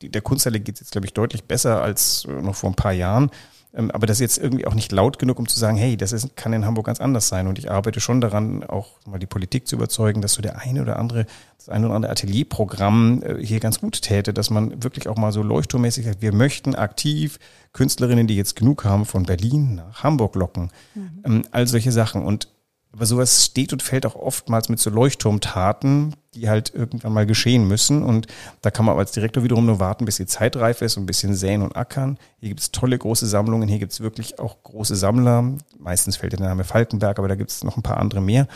[0.02, 3.30] der Kunsthalle geht jetzt, glaube ich, deutlich besser als noch vor ein paar Jahren.
[3.74, 6.12] Ähm, aber das ist jetzt irgendwie auch nicht laut genug, um zu sagen, hey, das
[6.12, 7.46] ist, kann in Hamburg ganz anders sein.
[7.46, 10.82] Und ich arbeite schon daran, auch mal die Politik zu überzeugen, dass so der eine
[10.82, 15.08] oder andere, das eine oder andere Atelierprogramm äh, hier ganz gut täte, dass man wirklich
[15.08, 17.38] auch mal so leuchtturmäßig sagt, wir möchten aktiv
[17.72, 20.70] Künstlerinnen, die jetzt genug haben, von Berlin nach Hamburg locken.
[20.94, 21.22] Mhm.
[21.24, 22.24] Ähm, all solche Sachen.
[22.24, 22.48] Und
[22.92, 27.68] aber sowas steht und fällt auch oftmals mit so Leuchtturmtaten, die halt irgendwann mal geschehen
[27.68, 28.02] müssen.
[28.02, 28.26] Und
[28.62, 31.06] da kann man als Direktor wiederum nur warten, bis die Zeit reif ist und ein
[31.06, 32.18] bisschen säen und ackern.
[32.40, 33.68] Hier gibt es tolle große Sammlungen.
[33.68, 35.56] Hier gibt es wirklich auch große Sammler.
[35.78, 38.48] Meistens fällt der Name Falkenberg, aber da gibt es noch ein paar andere mehr.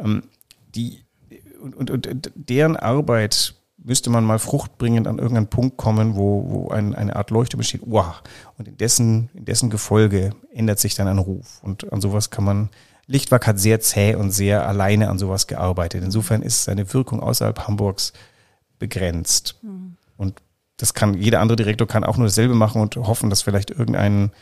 [0.00, 0.24] Ähm,
[0.74, 1.04] die,
[1.60, 6.68] und, und, und deren Arbeit müsste man mal fruchtbringend an irgendeinen Punkt kommen, wo, wo
[6.70, 7.82] ein, eine Art Leuchtturm besteht.
[7.86, 8.20] Wow.
[8.58, 11.60] Und in dessen, in dessen Gefolge ändert sich dann ein Ruf.
[11.62, 12.70] Und an sowas kann man
[13.06, 16.02] Lichtwag hat sehr zäh und sehr alleine an sowas gearbeitet.
[16.02, 18.12] Insofern ist seine Wirkung außerhalb Hamburgs
[18.78, 19.56] begrenzt.
[19.62, 19.96] Mhm.
[20.16, 20.42] Und
[20.76, 24.32] das kann, jeder andere Direktor kann auch nur dasselbe machen und hoffen, dass vielleicht irgendein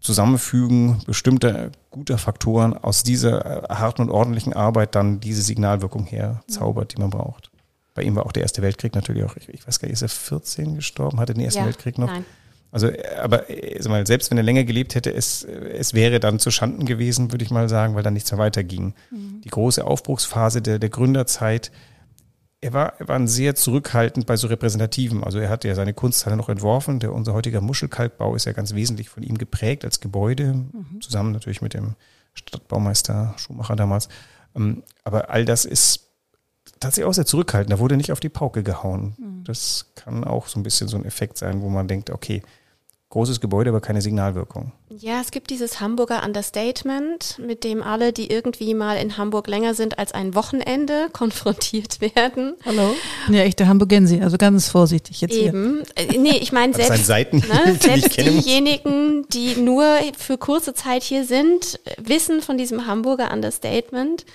[0.00, 6.94] Zusammenfügen bestimmter guter Faktoren aus dieser äh, harten und ordentlichen Arbeit dann diese Signalwirkung herzaubert,
[6.94, 7.50] die man braucht.
[7.94, 10.02] Bei ihm war auch der Erste Weltkrieg natürlich auch, ich, ich weiß gar nicht, ist
[10.02, 12.08] er 14 gestorben, hatte den Ersten ja, Weltkrieg noch?
[12.08, 12.24] Nein.
[12.74, 12.90] Also,
[13.22, 13.44] aber
[13.78, 17.30] sag mal, selbst wenn er länger gelebt hätte, es, es wäre dann zu Schanden gewesen,
[17.30, 18.94] würde ich mal sagen, weil dann nichts mehr weiterging.
[19.12, 19.42] Mhm.
[19.42, 21.70] Die große Aufbruchsphase der, der Gründerzeit,
[22.60, 25.22] er war, er war sehr zurückhaltend bei so Repräsentativen.
[25.22, 26.98] Also er hatte ja seine Kunsthalle noch entworfen.
[26.98, 31.00] Der, unser heutiger Muschelkalkbau ist ja ganz wesentlich von ihm geprägt als Gebäude, mhm.
[31.00, 31.94] zusammen natürlich mit dem
[32.32, 34.08] Stadtbaumeister Schumacher damals.
[34.56, 36.08] Ähm, aber all das ist
[36.80, 37.72] tatsächlich auch sehr zurückhaltend.
[37.72, 39.14] Da wurde nicht auf die Pauke gehauen.
[39.16, 39.44] Mhm.
[39.44, 42.42] Das kann auch so ein bisschen so ein Effekt sein, wo man denkt, okay,
[43.14, 44.72] großes Gebäude, aber keine Signalwirkung.
[44.90, 49.74] Ja, es gibt dieses Hamburger Understatement, mit dem alle, die irgendwie mal in Hamburg länger
[49.74, 52.56] sind als ein Wochenende, konfrontiert werden.
[52.66, 52.94] Hallo?
[53.30, 55.84] Ja, echte Hamburgensi, also ganz vorsichtig jetzt Eben.
[55.96, 56.08] hier.
[56.10, 59.84] Äh, nee, ich meine selbst, ne, selbst diejenigen, die nur
[60.18, 64.26] für kurze Zeit hier sind, wissen von diesem Hamburger Understatement.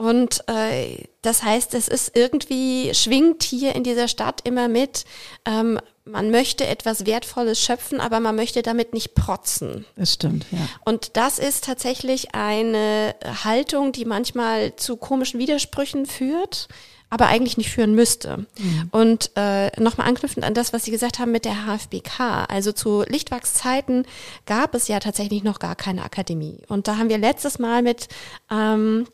[0.00, 5.04] Und äh, das heißt, es ist irgendwie, schwingt hier in dieser Stadt immer mit,
[5.44, 9.84] ähm, man möchte etwas Wertvolles schöpfen, aber man möchte damit nicht protzen.
[9.96, 10.66] Das stimmt, ja.
[10.86, 16.68] Und das ist tatsächlich eine Haltung, die manchmal zu komischen Widersprüchen führt
[17.12, 18.46] aber eigentlich nicht führen müsste.
[18.56, 18.88] Mhm.
[18.92, 22.46] Und äh, nochmal anknüpfend an das, was Sie gesagt haben mit der HFBK.
[22.48, 24.06] Also zu Lichtwachszeiten
[24.46, 26.62] gab es ja tatsächlich noch gar keine Akademie.
[26.68, 28.06] Und da haben wir letztes Mal mit
[28.48, 29.08] ähm,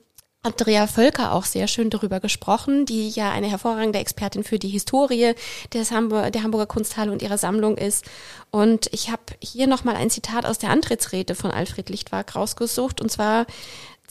[0.46, 5.34] Andrea Völker auch sehr schön darüber gesprochen, die ja eine hervorragende Expertin für die Historie
[5.74, 8.04] des Hamburg, der Hamburger Kunsthalle und ihrer Sammlung ist.
[8.52, 13.00] Und ich habe hier nochmal ein Zitat aus der Antrittsrede von Alfred Lichtwag rausgesucht.
[13.00, 13.46] Und zwar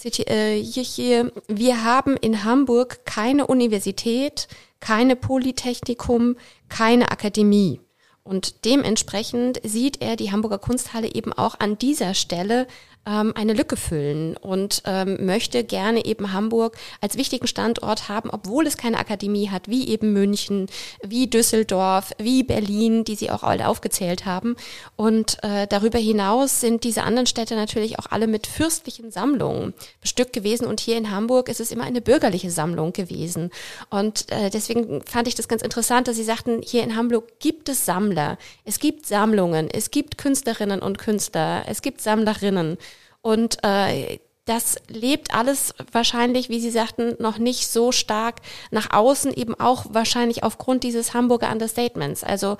[0.03, 4.49] äh, hier, hier, wir haben in Hamburg keine Universität,
[4.81, 6.35] keine Polytechnikum,
[6.67, 7.79] keine Akademie.
[8.23, 12.67] Und dementsprechend sieht er die Hamburger Kunsthalle eben auch an dieser Stelle
[13.05, 18.67] ähm, eine Lücke füllen und ähm, möchte gerne eben Hamburg als wichtigen Standort haben, obwohl
[18.67, 20.67] es keine Akademie hat, wie eben München,
[21.03, 24.55] wie Düsseldorf, wie Berlin, die Sie auch alle aufgezählt haben.
[24.95, 30.33] Und äh, darüber hinaus sind diese anderen Städte natürlich auch alle mit fürstlichen Sammlungen bestückt
[30.33, 30.65] gewesen.
[30.67, 33.51] Und hier in Hamburg ist es immer eine bürgerliche Sammlung gewesen.
[33.89, 37.69] Und äh, deswegen fand ich das ganz interessant, dass Sie sagten, hier in Hamburg gibt
[37.69, 42.77] es Sammler, es gibt Sammlungen, es gibt Künstlerinnen und Künstler, es gibt Sammlerinnen.
[43.25, 48.35] Und äh, das lebt alles wahrscheinlich, wie Sie sagten, noch nicht so stark
[48.69, 52.23] nach außen, eben auch wahrscheinlich aufgrund dieses Hamburger Understatements.
[52.23, 52.57] Also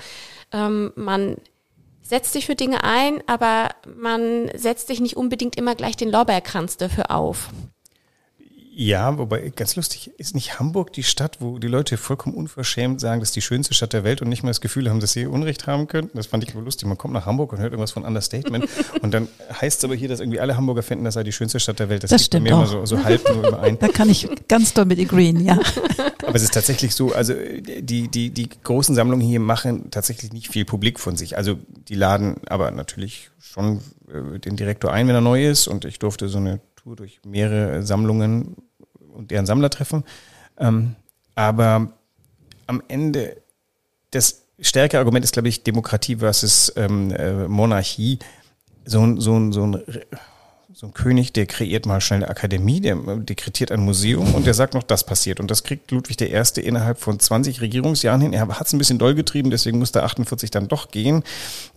[0.51, 1.37] ähm, man
[2.01, 6.77] setzt sich für Dinge ein, aber man setzt sich nicht unbedingt immer gleich den Lorbeerkranz
[6.77, 7.49] dafür auf.
[8.77, 13.21] Ja, wobei ganz lustig, ist nicht Hamburg die Stadt, wo die Leute vollkommen unverschämt sagen,
[13.21, 15.27] das ist die schönste Stadt der Welt und nicht mal das Gefühl haben, dass sie
[15.27, 16.17] Unrecht haben könnten?
[16.17, 16.85] Das fand ich wohl lustig.
[16.85, 18.67] Man kommt nach Hamburg und hört irgendwas von Understatement
[19.01, 19.29] und dann
[19.61, 21.87] heißt es aber hier, dass irgendwie alle Hamburger finden, das sei die schönste Stadt der
[21.87, 22.03] Welt.
[22.03, 22.63] Das, das stimmt mir auch.
[22.63, 23.79] immer so, so halb nur überein.
[23.85, 25.57] Da kann ich ganz doll mit agreeen, ja.
[26.27, 30.49] Aber es ist tatsächlich so, also die, die, die großen Sammlungen hier machen tatsächlich nicht
[30.49, 31.37] viel Publik von sich.
[31.37, 31.57] Also
[31.87, 35.99] die laden aber natürlich schon äh, den Direktor ein, wenn er neu ist und ich
[35.99, 38.57] durfte so eine Tour durch mehrere Sammlungen
[39.11, 40.03] und deren Sammler treffen.
[40.59, 40.95] Ähm,
[41.33, 41.91] aber
[42.67, 43.37] am Ende,
[44.11, 48.19] das stärkere Argument ist, glaube ich, Demokratie versus ähm, äh, Monarchie.
[48.85, 49.83] So, so, so ein
[50.73, 54.53] so ein König, der kreiert mal schnell eine Akademie, der dekretiert ein Museum und der
[54.53, 55.39] sagt noch, das passiert.
[55.39, 56.59] Und das kriegt Ludwig I.
[56.59, 58.33] innerhalb von 20 Regierungsjahren hin.
[58.33, 61.23] Er hat es ein bisschen doll getrieben, deswegen musste 48 dann doch gehen.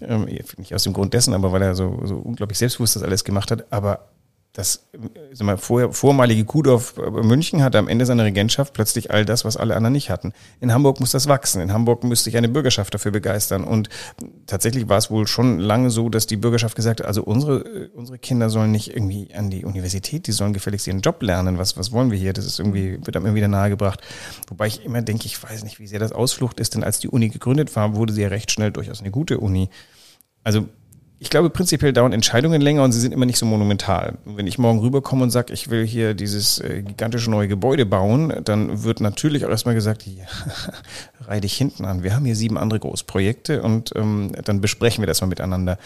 [0.01, 0.25] Ähm,
[0.57, 3.53] nicht aus dem Grund dessen, aber weil er so, so unglaublich selbstbewusst das alles gemacht
[3.53, 3.73] hat.
[3.73, 4.09] Aber
[4.53, 4.89] das
[5.33, 9.57] sag mal, vorher, vormalige Kudorf München hatte am Ende seiner Regentschaft plötzlich all das, was
[9.57, 10.33] alle anderen nicht hatten.
[10.61, 11.63] In Hamburg muss das wachsen.
[11.63, 13.63] In Hamburg müsste sich eine Bürgerschaft dafür begeistern.
[13.63, 13.89] Und
[14.47, 18.19] tatsächlich war es wohl schon lange so, dass die Bürgerschaft gesagt hat, also unsere, unsere
[18.19, 21.59] Kinder sollen nicht irgendwie an die Universität, die sollen gefälligst ihren Job lernen.
[21.59, 22.33] Was, was wollen wir hier?
[22.33, 24.01] Das ist irgendwie, wird einem immer wieder nahegebracht.
[24.49, 27.09] Wobei ich immer denke, ich weiß nicht, wie sehr das Ausflucht ist, denn als die
[27.09, 29.69] Uni gegründet war, wurde sie ja recht schnell durchaus eine gute Uni.
[30.43, 30.69] Also
[31.21, 34.19] ich glaube, prinzipiell dauern Entscheidungen länger und sie sind immer nicht so monumental.
[34.25, 38.33] Wenn ich morgen rüberkomme und sage, ich will hier dieses äh, gigantische neue Gebäude bauen,
[38.45, 40.27] dann wird natürlich auch erstmal gesagt, ja,
[41.27, 42.05] reih dich hinten an.
[42.05, 45.79] Wir haben hier sieben andere Großprojekte und ähm, dann besprechen wir das mal miteinander.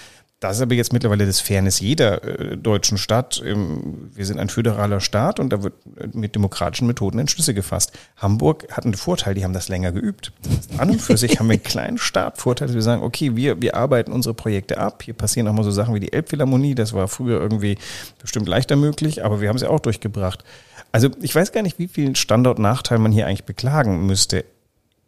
[0.42, 3.40] Das ist aber jetzt mittlerweile das Fairness jeder äh, deutschen Stadt.
[3.46, 7.92] Ähm, wir sind ein föderaler Staat und da wird äh, mit demokratischen Methoden Entschlüsse gefasst.
[8.16, 10.32] Hamburg hat einen Vorteil, die haben das länger geübt.
[10.78, 13.76] An und für sich haben wir einen kleinen Startvorteil, dass wir sagen, okay, wir, wir
[13.76, 15.04] arbeiten unsere Projekte ab.
[15.04, 16.74] Hier passieren auch mal so Sachen wie die Elbphilharmonie.
[16.74, 17.78] Das war früher irgendwie
[18.20, 20.42] bestimmt leichter möglich, aber wir haben sie auch durchgebracht.
[20.90, 24.44] Also ich weiß gar nicht, wie viel Standortnachteil man hier eigentlich beklagen müsste.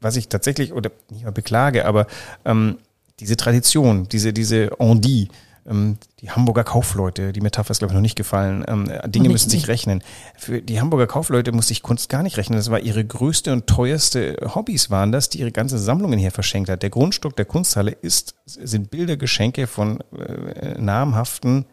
[0.00, 2.06] Was ich tatsächlich, oder nicht mal beklage, aber
[2.44, 2.76] ähm,
[3.20, 5.28] diese Tradition, diese, diese Ondi,
[5.66, 9.50] ähm, die Hamburger Kaufleute, die Metapher ist, glaube ich, noch nicht gefallen, ähm, Dinge müssen
[9.50, 10.02] sich rechnen.
[10.36, 12.58] Für die Hamburger Kaufleute muss sich Kunst gar nicht rechnen.
[12.58, 16.68] Das war ihre größte und teuerste Hobbys waren das, die ihre ganze Sammlungen hier verschenkt
[16.68, 16.82] hat.
[16.82, 21.66] Der Grundstück der Kunsthalle ist, sind Bildergeschenke von äh, namhaften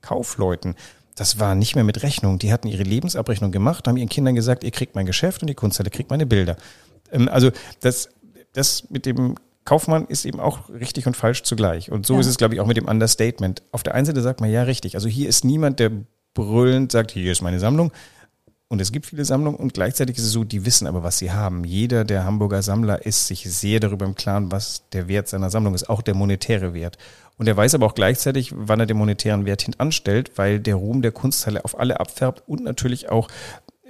[0.00, 0.74] Kaufleuten.
[1.14, 2.38] Das war nicht mehr mit Rechnung.
[2.38, 5.54] Die hatten ihre Lebensabrechnung gemacht, haben ihren Kindern gesagt, ihr kriegt mein Geschäft und die
[5.54, 6.56] Kunsthalle kriegt meine Bilder.
[7.12, 8.08] Ähm, also das,
[8.52, 9.36] das mit dem
[9.68, 11.92] Kaufmann ist eben auch richtig und falsch zugleich.
[11.92, 12.20] Und so ja.
[12.20, 13.62] ist es, glaube ich, auch mit dem Understatement.
[13.70, 14.94] Auf der einen Seite sagt man, ja, richtig.
[14.94, 15.90] Also hier ist niemand, der
[16.32, 17.92] brüllend sagt, hier ist meine Sammlung.
[18.68, 21.32] Und es gibt viele Sammlungen und gleichzeitig ist es so, die wissen aber, was sie
[21.32, 21.64] haben.
[21.64, 25.74] Jeder der Hamburger Sammler ist sich sehr darüber im Klaren, was der Wert seiner Sammlung
[25.74, 26.96] ist, auch der monetäre Wert.
[27.36, 31.02] Und er weiß aber auch gleichzeitig, wann er den monetären Wert hintanstellt, weil der Ruhm
[31.02, 33.28] der Kunsthalle auf alle abfärbt und natürlich auch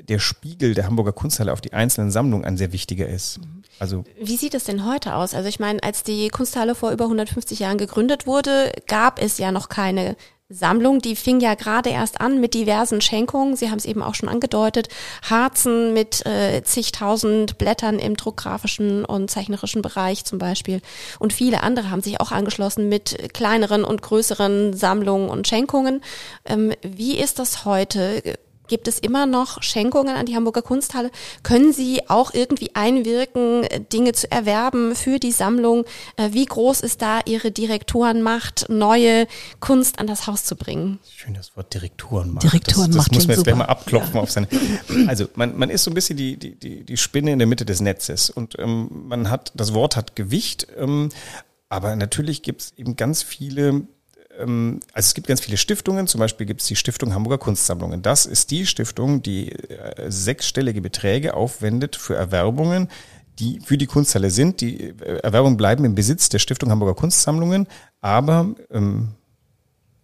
[0.09, 3.41] der Spiegel der Hamburger Kunsthalle auf die einzelnen Sammlungen ein sehr wichtiger ist.
[3.79, 5.35] Also Wie sieht es denn heute aus?
[5.35, 9.53] Also ich meine, als die Kunsthalle vor über 150 Jahren gegründet wurde, gab es ja
[9.53, 10.17] noch keine
[10.51, 13.55] Sammlung, die fing ja gerade erst an mit diversen Schenkungen.
[13.55, 14.89] Sie haben es eben auch schon angedeutet.
[15.29, 20.81] Harzen mit äh, zigtausend Blättern im druckgrafischen und zeichnerischen Bereich zum Beispiel.
[21.19, 26.01] Und viele andere haben sich auch angeschlossen mit kleineren und größeren Sammlungen und Schenkungen.
[26.47, 28.23] Ähm, wie ist das heute?
[28.69, 31.11] Gibt es immer noch Schenkungen an die Hamburger Kunsthalle?
[31.43, 35.85] Können Sie auch irgendwie einwirken, Dinge zu erwerben für die Sammlung?
[36.17, 39.27] Äh, wie groß ist da Ihre Direktorenmacht, neue
[39.61, 40.99] Kunst an das Haus zu bringen?
[41.17, 42.43] Schön das Wort Direktorenmacht.
[42.43, 42.99] Direktorenmacht.
[42.99, 44.21] Das, das muss man jetzt gleich mal abklopfen ja.
[44.21, 44.49] auf seine.
[45.07, 47.65] Also man, man ist so ein bisschen die, die, die, die Spinne in der Mitte
[47.65, 51.09] des Netzes und ähm, man hat, das Wort hat Gewicht, ähm,
[51.71, 53.87] aber natürlich gibt es eben ganz viele
[54.39, 58.03] also es gibt ganz viele Stiftungen, zum Beispiel gibt es die Stiftung Hamburger Kunstsammlungen.
[58.03, 62.89] Das ist die Stiftung, die äh, sechsstellige Beträge aufwendet für Erwerbungen,
[63.39, 64.61] die für die Kunsthalle sind.
[64.61, 67.67] Die äh, Erwerbungen bleiben im Besitz der Stiftung Hamburger Kunstsammlungen,
[68.01, 69.15] aber ähm,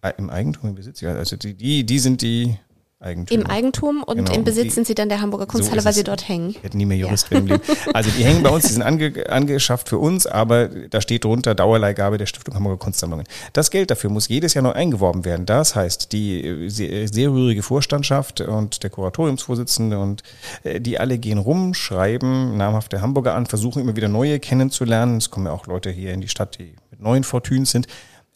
[0.01, 2.57] äh, im Eigentum, im Besitz, ja, also die, die, die sind die
[3.05, 3.39] Eigentum.
[3.39, 4.33] Im Eigentum und genau.
[4.33, 6.49] im Besitz die, sind sie dann der Hamburger Kunsthalle, so weil sie dort hängen.
[6.49, 7.45] Ich hätte nie mehr Jurist ja.
[7.45, 7.61] werden
[7.93, 11.55] Also die hängen bei uns, die sind ange, angeschafft für uns, aber da steht drunter
[11.55, 13.25] Dauerleihgabe der Stiftung Hamburger Kunstsammlungen.
[13.53, 15.45] Das Geld dafür muss jedes Jahr neu eingeworben werden.
[15.45, 20.23] Das heißt, die sehr, sehr rührige Vorstandschaft und der Kuratoriumsvorsitzende und
[20.63, 25.17] äh, die alle gehen rum, schreiben namhafte Hamburger an, versuchen immer wieder neue kennenzulernen.
[25.17, 27.87] Es kommen ja auch Leute hier in die Stadt, die mit neuen Fortunen sind.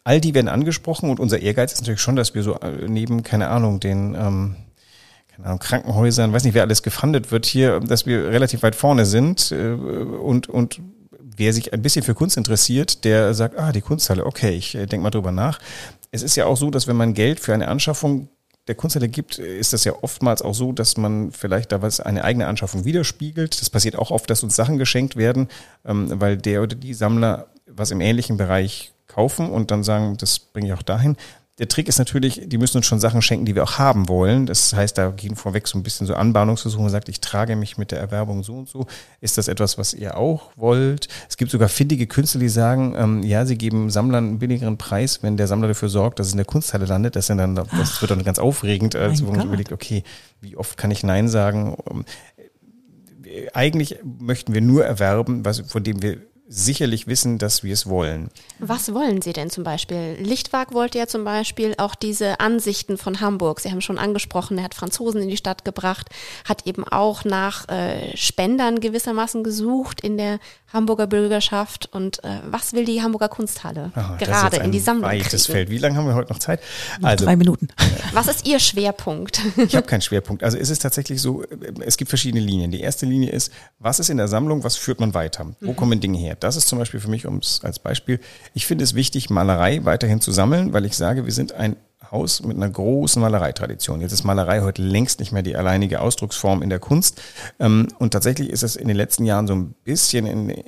[0.10, 3.22] All die werden angesprochen und unser Ehrgeiz ist natürlich schon, dass wir so äh, neben,
[3.22, 4.56] keine Ahnung, den ähm,
[5.28, 9.06] keine Ahnung, Krankenhäusern, weiß nicht, wer alles gefundet wird hier, dass wir relativ weit vorne
[9.06, 10.82] sind äh, und, und
[11.22, 14.88] wer sich ein bisschen für Kunst interessiert, der sagt, ah, die Kunsthalle, okay, ich äh,
[14.88, 15.60] denke mal drüber nach.
[16.10, 18.30] Es ist ja auch so, dass wenn man Geld für eine Anschaffung
[18.68, 22.24] der Kunsthalle gibt, ist das ja oftmals auch so, dass man vielleicht da was eine
[22.24, 23.62] eigene Anschaffung widerspiegelt.
[23.62, 25.50] Das passiert auch oft, dass uns Sachen geschenkt werden,
[25.86, 30.40] ähm, weil der oder die Sammler was im ähnlichen Bereich kaufen und dann sagen, das
[30.40, 31.18] bringe ich auch dahin.
[31.58, 34.46] Der Trick ist natürlich, die müssen uns schon Sachen schenken, die wir auch haben wollen.
[34.46, 37.78] Das heißt, da gehen vorweg so ein bisschen so Anbahnungsversuche und sagt, ich trage mich
[37.78, 38.88] mit der Erwerbung so und so.
[39.20, 41.10] Ist das etwas, was ihr auch wollt?
[41.28, 45.22] Es gibt sogar findige Künstler, die sagen, ähm, ja, sie geben Sammlern einen billigeren Preis,
[45.22, 47.18] wenn der Sammler dafür sorgt, dass es in der Kunsthalle landet.
[47.18, 50.04] Das, dann, das Ach, wird dann ganz aufregend, als wo man überlegt, okay,
[50.40, 51.76] wie oft kann ich Nein sagen?
[53.54, 56.20] Eigentlich möchten wir nur erwerben, was, von dem wir
[56.52, 58.32] sicherlich wissen, dass wir es wollen.
[58.58, 60.18] Was wollen Sie denn zum Beispiel?
[60.20, 63.60] Lichtwag wollte ja zum Beispiel auch diese Ansichten von Hamburg.
[63.60, 66.10] Sie haben schon angesprochen, er hat Franzosen in die Stadt gebracht,
[66.46, 70.40] hat eben auch nach äh, Spendern gewissermaßen gesucht in der
[70.74, 71.88] Hamburger Bürgerschaft.
[71.92, 75.56] Und äh, was will die Hamburger Kunsthalle Aha, gerade in die Sammlung weites kriegen?
[75.56, 75.70] Feld.
[75.70, 76.62] Wie lange haben wir heute noch Zeit?
[77.04, 77.68] Also, drei Minuten.
[78.14, 79.42] Was ist Ihr Schwerpunkt?
[79.58, 80.44] Ich habe keinen Schwerpunkt.
[80.44, 81.44] Also es ist tatsächlich so,
[81.82, 82.72] es gibt verschiedene Linien.
[82.72, 85.46] Die erste Linie ist, was ist in der Sammlung, was führt man weiter?
[85.62, 85.76] Wo mhm.
[85.76, 86.36] kommen Dinge her?
[86.40, 88.20] Das ist zum Beispiel für mich, um es als Beispiel,
[88.54, 91.76] ich finde es wichtig, Malerei weiterhin zu sammeln, weil ich sage, wir sind ein
[92.12, 94.02] Haus mit einer großen Malereitradition.
[94.02, 97.22] Jetzt ist Malerei heute längst nicht mehr die alleinige Ausdrucksform in der Kunst.
[97.60, 100.64] Ähm, und tatsächlich ist es in den letzten Jahren so ein bisschen in den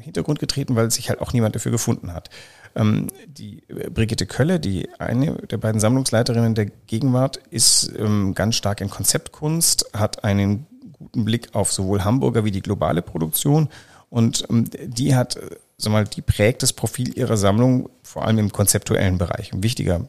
[0.00, 2.30] Hintergrund getreten, weil sich halt auch niemand dafür gefunden hat.
[2.74, 3.62] Ähm, die
[3.92, 9.90] Brigitte Kölle, die eine der beiden Sammlungsleiterinnen der Gegenwart, ist ähm, ganz stark in Konzeptkunst,
[9.92, 13.68] hat einen guten Blick auf sowohl Hamburger wie die globale Produktion
[14.10, 14.46] und
[14.86, 15.38] die hat,
[15.76, 19.52] sag mal, die prägt das Profil ihrer Sammlung vor allem im konzeptuellen Bereich.
[19.52, 20.08] Ein wichtiger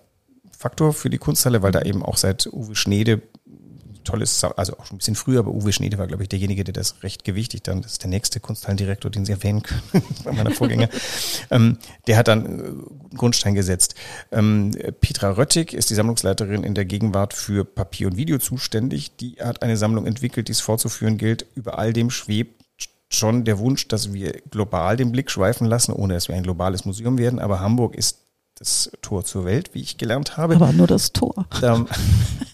[0.58, 3.22] Faktor für die Kunsthalle, weil da eben auch seit Uwe Schnede
[4.08, 6.74] tolles, also auch schon ein bisschen früher, aber Uwe Schnede war, glaube ich, derjenige, der
[6.74, 10.90] das recht gewichtig dann, das ist der nächste Kunsthallendirektor, den Sie erwähnen können, meiner Vorgänger,
[11.52, 12.64] ähm, der hat dann äh,
[13.18, 13.96] guten Grundstein gesetzt.
[14.32, 19.16] Ähm, Petra Röttig ist die Sammlungsleiterin in der Gegenwart für Papier und Video zuständig.
[19.18, 21.46] Die hat eine Sammlung entwickelt, die es vorzuführen gilt.
[21.56, 22.57] Über all dem schwebt
[23.10, 26.86] schon der Wunsch, dass wir global den Blick schweifen lassen, ohne dass wir ein globales
[26.86, 27.40] Museum werden.
[27.40, 28.27] Aber Hamburg ist
[28.60, 30.56] das Tor zur Welt, wie ich gelernt habe.
[30.56, 31.46] Aber nur das Tor.
[31.62, 31.86] Da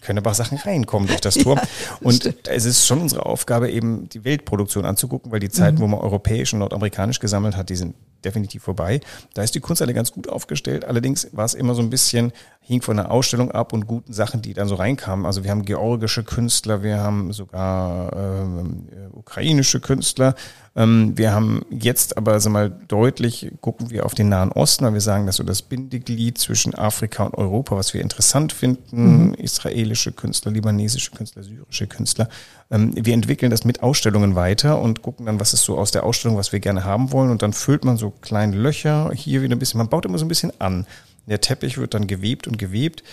[0.01, 1.53] können aber Sachen reinkommen durch das Tor.
[1.63, 2.47] Ja, und stimmt.
[2.47, 5.81] es ist schon unsere Aufgabe, eben die Weltproduktion anzugucken, weil die Zeiten, mhm.
[5.81, 9.01] wo man europäisch und nordamerikanisch gesammelt hat, die sind definitiv vorbei.
[9.33, 10.85] Da ist die Kunsthalle ganz gut aufgestellt.
[10.85, 14.41] Allerdings war es immer so ein bisschen, hing von der Ausstellung ab und guten Sachen,
[14.41, 15.25] die dann so reinkamen.
[15.25, 20.35] Also wir haben georgische Künstler, wir haben sogar ähm, äh, ukrainische Künstler.
[20.75, 24.93] Ähm, wir haben jetzt aber also mal deutlich, gucken wir auf den Nahen Osten, weil
[24.93, 29.33] wir sagen, dass so das Bindeglied zwischen Afrika und Europa, was wir interessant finden, mhm.
[29.35, 32.27] israelische Künstler, libanesische Künstler, syrische Künstler.
[32.71, 36.03] Ähm, wir entwickeln das mit Ausstellungen weiter und gucken dann, was ist so aus der
[36.03, 37.29] Ausstellung, was wir gerne haben wollen.
[37.29, 39.77] Und dann füllt man so kleine Löcher hier wieder ein bisschen.
[39.77, 40.87] Man baut immer so ein bisschen an.
[41.27, 43.03] Der Teppich wird dann gewebt und gewebt.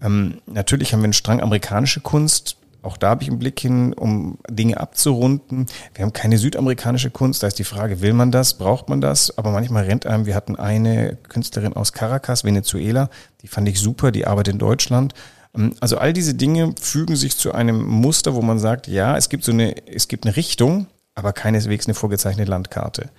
[0.00, 2.56] Ähm, natürlich haben wir einen Strang amerikanische Kunst.
[2.82, 5.66] Auch da habe ich einen Blick hin, um Dinge abzurunden.
[5.94, 7.42] Wir haben keine südamerikanische Kunst.
[7.42, 8.54] Da ist die Frage, will man das?
[8.54, 9.38] Braucht man das?
[9.38, 13.08] Aber manchmal rennt einem, wir hatten eine Künstlerin aus Caracas, Venezuela.
[13.42, 14.10] Die fand ich super.
[14.10, 15.14] Die arbeitet in Deutschland.
[15.54, 19.28] Ähm, also all diese Dinge fügen sich zu einem Muster, wo man sagt, ja, es
[19.28, 23.10] gibt so eine, es gibt eine Richtung, aber keineswegs eine vorgezeichnete Landkarte.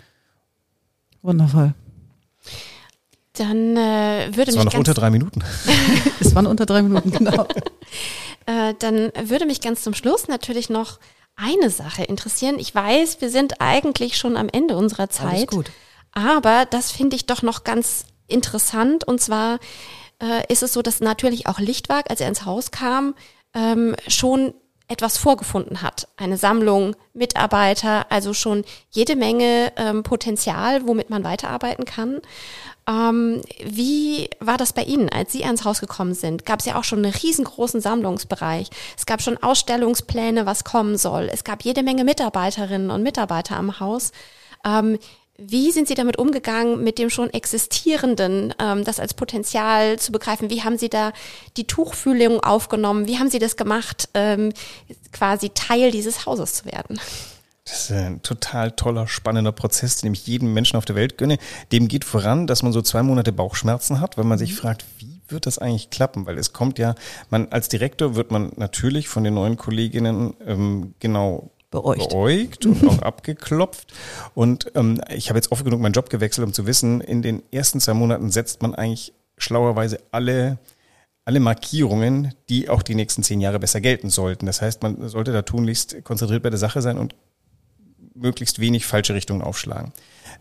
[1.22, 1.74] Wundervoll.
[3.34, 4.56] Dann äh, würde es mich.
[4.56, 5.42] Es waren noch unter drei Minuten.
[6.20, 7.48] es waren unter drei Minuten, genau.
[8.46, 11.00] äh, dann würde mich ganz zum Schluss natürlich noch
[11.36, 12.60] eine Sache interessieren.
[12.60, 15.34] Ich weiß, wir sind eigentlich schon am Ende unserer Zeit.
[15.34, 15.72] Alles gut.
[16.12, 19.04] Aber das finde ich doch noch ganz interessant.
[19.04, 19.60] Und zwar
[20.22, 23.16] äh, ist es so, dass natürlich auch Lichtwag, als er ins Haus kam,
[23.54, 24.54] ähm, schon
[24.88, 26.08] etwas vorgefunden hat.
[26.18, 32.22] Eine Sammlung, Mitarbeiter, also schon jede Menge ähm, Potenzial, womit man weiterarbeiten kann.
[32.88, 36.46] Ähm, wie war das bei Ihnen, als Sie ans Haus gekommen sind?
[36.46, 38.70] Gab es ja auch schon einen riesengroßen Sammlungsbereich.
[38.98, 41.30] Es gab schon Ausstellungspläne, was kommen soll.
[41.32, 44.12] Es gab jede Menge Mitarbeiterinnen und Mitarbeiter am Haus.
[44.66, 45.00] Ähm,
[45.38, 50.50] wie sind Sie damit umgegangen, mit dem schon Existierenden, ähm, das als Potenzial zu begreifen?
[50.50, 51.12] Wie haben Sie da
[51.58, 53.08] die Tuchfühlung aufgenommen?
[53.08, 54.54] Wie haben Sie das gemacht, ähm,
[55.12, 57.00] quasi Teil dieses Hauses zu werden?
[57.66, 61.38] Das ist ein total toller, spannender Prozess, den ich jedem Menschen auf der Welt gönne.
[61.72, 64.56] Dem geht voran, dass man so zwei Monate Bauchschmerzen hat, weil man sich mhm.
[64.56, 66.26] fragt, wie wird das eigentlich klappen?
[66.26, 66.96] Weil es kommt ja,
[67.30, 72.86] man als Direktor wird man natürlich von den neuen Kolleginnen ähm, genau beäugt, beäugt und
[72.86, 73.94] auch abgeklopft.
[74.36, 77.44] Und ähm, ich habe jetzt oft genug meinen Job gewechselt, um zu wissen, in den
[77.52, 80.60] ersten zwei Monaten setzt man eigentlich schlauerweise alle
[81.26, 84.46] alle Markierungen, die auch die nächsten zehn Jahre besser gelten sollten.
[84.46, 87.16] Das heißt, man sollte da tunlichst konzentriert bei der Sache sein und
[88.16, 89.92] möglichst wenig falsche Richtungen aufschlagen.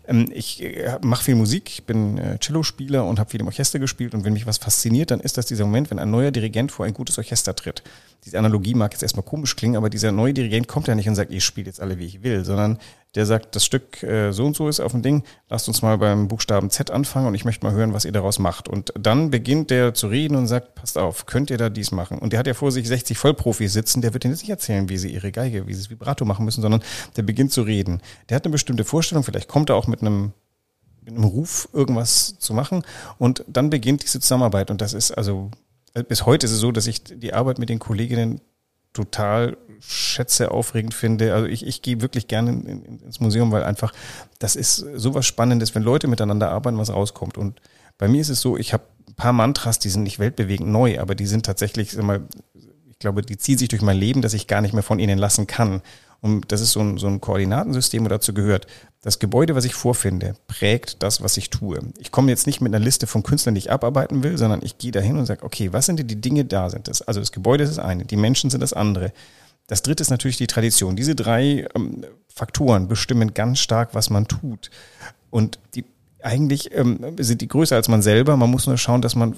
[0.06, 3.78] Ähm, ich äh, mache viel Musik, ich bin äh, Cello-Spieler und habe viel im Orchester
[3.78, 6.72] gespielt und wenn mich was fasziniert, dann ist das dieser Moment, wenn ein neuer Dirigent
[6.72, 7.82] vor ein gutes Orchester tritt
[8.24, 11.16] diese Analogie mag jetzt erstmal komisch klingen, aber dieser neue Dirigent kommt ja nicht und
[11.16, 12.78] sagt, ich spiele jetzt alle, wie ich will, sondern
[13.16, 15.98] der sagt, das Stück äh, so und so ist auf dem Ding, lasst uns mal
[15.98, 18.68] beim Buchstaben Z anfangen und ich möchte mal hören, was ihr daraus macht.
[18.68, 22.18] Und dann beginnt der zu reden und sagt, passt auf, könnt ihr da dies machen?
[22.18, 24.88] Und der hat ja vor sich 60 Vollprofis sitzen, der wird ihnen jetzt nicht erzählen,
[24.88, 26.82] wie sie ihre Geige, wie sie das Vibrato machen müssen, sondern
[27.16, 28.00] der beginnt zu reden.
[28.28, 30.32] Der hat eine bestimmte Vorstellung, vielleicht kommt er auch mit einem
[31.04, 32.84] mit einem Ruf irgendwas zu machen
[33.18, 35.50] und dann beginnt diese Zusammenarbeit und das ist also
[36.08, 38.40] bis heute ist es so, dass ich die Arbeit mit den Kolleginnen
[38.92, 41.34] total schätze, aufregend finde.
[41.34, 43.92] Also ich, ich gehe wirklich gerne in, in, ins Museum, weil einfach
[44.38, 47.36] das ist sowas Spannendes, wenn Leute miteinander arbeiten, was rauskommt.
[47.36, 47.60] Und
[47.98, 51.00] bei mir ist es so, ich habe ein paar Mantras, die sind nicht weltbewegend neu,
[51.00, 52.22] aber die sind tatsächlich, sag mal,
[53.02, 55.46] glaube, die ziehen sich durch mein Leben, dass ich gar nicht mehr von ihnen lassen
[55.46, 55.82] kann.
[56.20, 58.66] Und das ist so ein, so ein Koordinatensystem, wo dazu gehört.
[59.02, 61.80] Das Gebäude, was ich vorfinde, prägt das, was ich tue.
[61.98, 64.78] Ich komme jetzt nicht mit einer Liste von Künstlern, die ich abarbeiten will, sondern ich
[64.78, 66.86] gehe dahin und sage, okay, was sind die, die Dinge da sind?
[66.86, 69.12] Das, also das Gebäude ist das eine, die Menschen sind das andere.
[69.66, 70.94] Das dritte ist natürlich die Tradition.
[70.94, 74.70] Diese drei ähm, Faktoren bestimmen ganz stark, was man tut.
[75.30, 75.84] Und die
[76.22, 78.36] eigentlich ähm, sind die größer als man selber.
[78.36, 79.34] Man muss nur schauen, dass man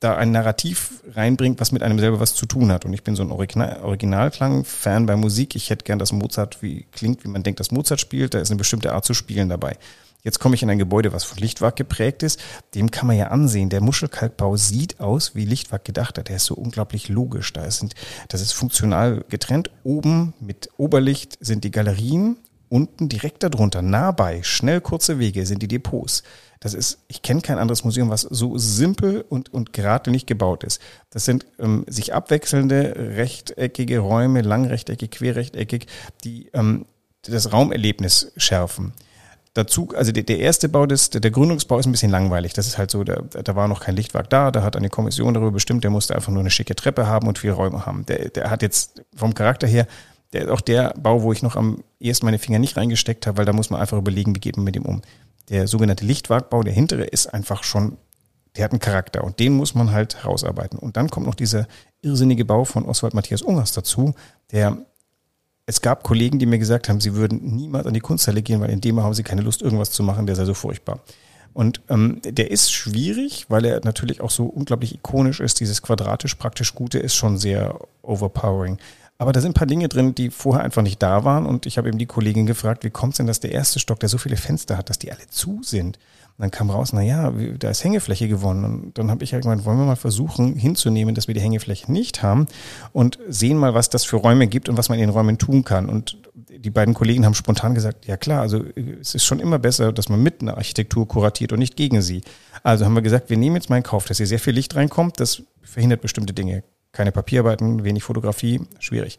[0.00, 2.86] da ein Narrativ reinbringt, was mit einem selber was zu tun hat.
[2.86, 5.54] Und ich bin so ein Original Originalklang-Fan bei Musik.
[5.54, 8.32] Ich hätte gern, dass Mozart wie klingt, wie man denkt, dass Mozart spielt.
[8.32, 9.76] Da ist eine bestimmte Art zu spielen dabei.
[10.22, 12.40] Jetzt komme ich in ein Gebäude, was von Lichtwag geprägt ist.
[12.74, 13.70] Dem kann man ja ansehen.
[13.70, 16.28] Der Muschelkalkbau sieht aus, wie Lichtwag gedacht hat.
[16.28, 17.52] Der ist so unglaublich logisch.
[17.52, 17.94] Da sind,
[18.28, 19.70] das ist funktional getrennt.
[19.82, 22.36] Oben mit Oberlicht sind die Galerien.
[22.68, 26.22] Unten direkt darunter, nah bei, schnell kurze Wege sind die Depots.
[26.60, 30.80] Das ist, ich kenne kein anderes Museum, was so simpel und, und geradlinig gebaut ist.
[31.08, 35.86] Das sind ähm, sich abwechselnde rechteckige Räume, langrechteckig, querrechteckig,
[36.22, 36.84] die ähm,
[37.22, 38.92] das Raumerlebnis schärfen.
[39.54, 42.52] Dazu, also der, der erste Bau des, der, der Gründungsbau ist ein bisschen langweilig.
[42.52, 45.32] Das ist halt so, da, da war noch kein Lichtwerk da, da hat eine Kommission
[45.32, 48.04] darüber bestimmt, der musste einfach nur eine schicke Treppe haben und vier Räume haben.
[48.04, 49.86] Der, der hat jetzt vom Charakter her,
[50.34, 53.38] der ist auch der Bau, wo ich noch am ersten meine Finger nicht reingesteckt habe,
[53.38, 55.00] weil da muss man einfach überlegen, wie geht man mit ihm um
[55.50, 57.98] der sogenannte Lichtwagbau, der hintere, ist einfach schon,
[58.56, 60.78] der hat einen Charakter und den muss man halt herausarbeiten.
[60.78, 61.66] Und dann kommt noch dieser
[62.02, 64.14] irrsinnige Bau von Oswald Matthias Ungers dazu,
[64.52, 64.78] der
[65.66, 68.70] es gab Kollegen, die mir gesagt haben, sie würden niemals an die Kunsthalle gehen, weil
[68.70, 71.00] in dem haben sie keine Lust, irgendwas zu machen, der sei so furchtbar.
[71.52, 75.60] Und ähm, der ist schwierig, weil er natürlich auch so unglaublich ikonisch ist.
[75.60, 78.78] Dieses quadratisch praktisch Gute ist schon sehr overpowering.
[79.20, 81.44] Aber da sind ein paar Dinge drin, die vorher einfach nicht da waren.
[81.44, 84.00] Und ich habe eben die Kollegin gefragt, wie kommt es denn, dass der erste Stock,
[84.00, 85.98] der so viele Fenster hat, dass die alle zu sind?
[85.98, 88.64] Und dann kam raus, na ja, da ist Hängefläche gewonnen.
[88.64, 91.92] Und dann habe ich halt gemeint, wollen wir mal versuchen hinzunehmen, dass wir die Hängefläche
[91.92, 92.46] nicht haben
[92.94, 95.64] und sehen mal, was das für Räume gibt und was man in den Räumen tun
[95.64, 95.90] kann.
[95.90, 96.16] Und
[96.48, 98.64] die beiden Kollegen haben spontan gesagt, ja klar, also
[99.02, 102.22] es ist schon immer besser, dass man mit einer Architektur kuratiert und nicht gegen sie.
[102.62, 104.76] Also haben wir gesagt, wir nehmen jetzt mal in Kauf, dass hier sehr viel Licht
[104.76, 106.62] reinkommt, das verhindert bestimmte Dinge
[106.92, 109.18] keine Papierarbeiten, wenig Fotografie, schwierig.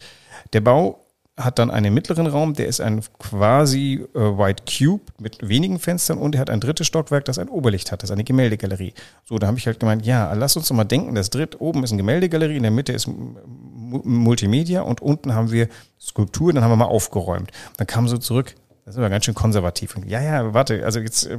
[0.52, 1.02] Der Bau
[1.36, 6.18] hat dann einen mittleren Raum, der ist ein quasi äh, White Cube mit wenigen Fenstern
[6.18, 8.92] und er hat ein drittes Stockwerk, das ein Oberlicht hat, das ist eine Gemäldegalerie.
[9.24, 11.84] So, da habe ich halt gemeint, ja, lass uns doch mal denken, das dritte oben
[11.84, 15.68] ist eine Gemäldegalerie, in der Mitte ist Multimedia und unten haben wir
[15.98, 17.50] Skulptur, dann haben wir mal aufgeräumt.
[17.78, 18.54] Dann kam so zurück,
[18.84, 19.94] das ist aber ganz schön konservativ.
[20.06, 21.38] Ja, ja, warte, also jetzt, äh,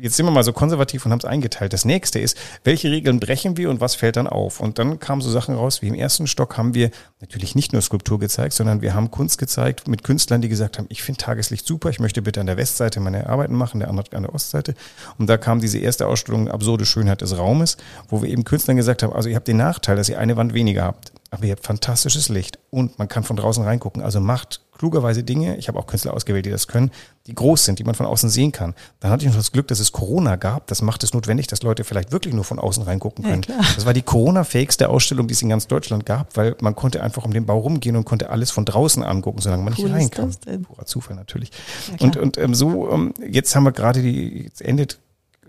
[0.00, 1.74] jetzt sind wir mal so konservativ und haben es eingeteilt.
[1.74, 4.58] Das nächste ist, welche Regeln brechen wir und was fällt dann auf?
[4.60, 7.82] Und dann kamen so Sachen raus, wie im ersten Stock haben wir natürlich nicht nur
[7.82, 11.66] Skulptur gezeigt, sondern wir haben Kunst gezeigt mit Künstlern, die gesagt haben, ich finde Tageslicht
[11.66, 14.74] super, ich möchte bitte an der Westseite meine Arbeiten machen, der andere an der Ostseite.
[15.18, 17.76] Und da kam diese erste Ausstellung Absurde Schönheit des Raumes,
[18.08, 20.54] wo wir eben Künstlern gesagt haben, also ihr habt den Nachteil, dass ihr eine Wand
[20.54, 24.02] weniger habt, aber ihr habt fantastisches Licht und man kann von draußen reingucken.
[24.02, 26.90] Also macht klugerweise Dinge, ich habe auch Künstler ausgewählt, die das können,
[27.26, 28.74] die groß sind, die man von außen sehen kann.
[29.00, 30.68] Dann hatte ich noch das Glück, dass es Corona gab.
[30.68, 33.42] Das macht es notwendig, dass Leute vielleicht wirklich nur von außen reingucken können.
[33.48, 37.02] Ja, das war die Corona-fähigste Ausstellung, die es in ganz Deutschland gab, weil man konnte
[37.02, 40.18] einfach um den Bau rumgehen und konnte alles von draußen angucken, solange man cool nicht
[40.18, 40.30] reinkam.
[40.62, 41.50] Purer Zufall natürlich.
[41.98, 44.98] Ja, und und ähm, so, ähm, jetzt haben wir gerade die, jetzt endet,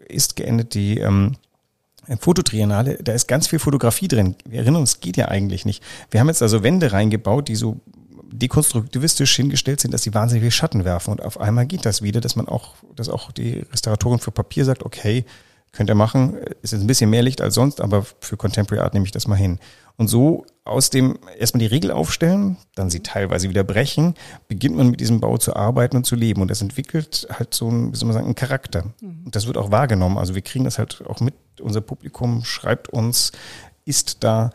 [0.08, 1.36] ist geendet die ähm,
[2.18, 4.36] Fototriennale, da ist ganz viel Fotografie drin.
[4.46, 5.84] Wir erinnern uns, geht ja eigentlich nicht.
[6.10, 7.80] Wir haben jetzt also Wände reingebaut, die so
[8.32, 11.12] dekonstruktivistisch hingestellt sind, dass sie wahnsinnig viel Schatten werfen.
[11.12, 14.66] Und auf einmal geht das wieder, dass man auch, dass auch die Restauratorin für Papier
[14.66, 15.26] sagt, okay,
[15.72, 18.94] könnt ihr machen, ist jetzt ein bisschen mehr Licht als sonst, aber für Contemporary Art
[18.94, 19.60] nehme ich das mal hin.
[20.00, 24.14] Und so aus dem erstmal die Regel aufstellen, dann sie teilweise wieder brechen,
[24.48, 26.42] beginnt man mit diesem Bau zu arbeiten und zu leben.
[26.42, 28.86] Und das entwickelt halt so ein, wie soll man sagen, einen Charakter.
[29.02, 29.24] Mhm.
[29.26, 30.18] Und das wird auch wahrgenommen.
[30.18, 31.34] Also wir kriegen das halt auch mit.
[31.60, 33.34] Unser Publikum schreibt uns,
[33.84, 34.52] ist da,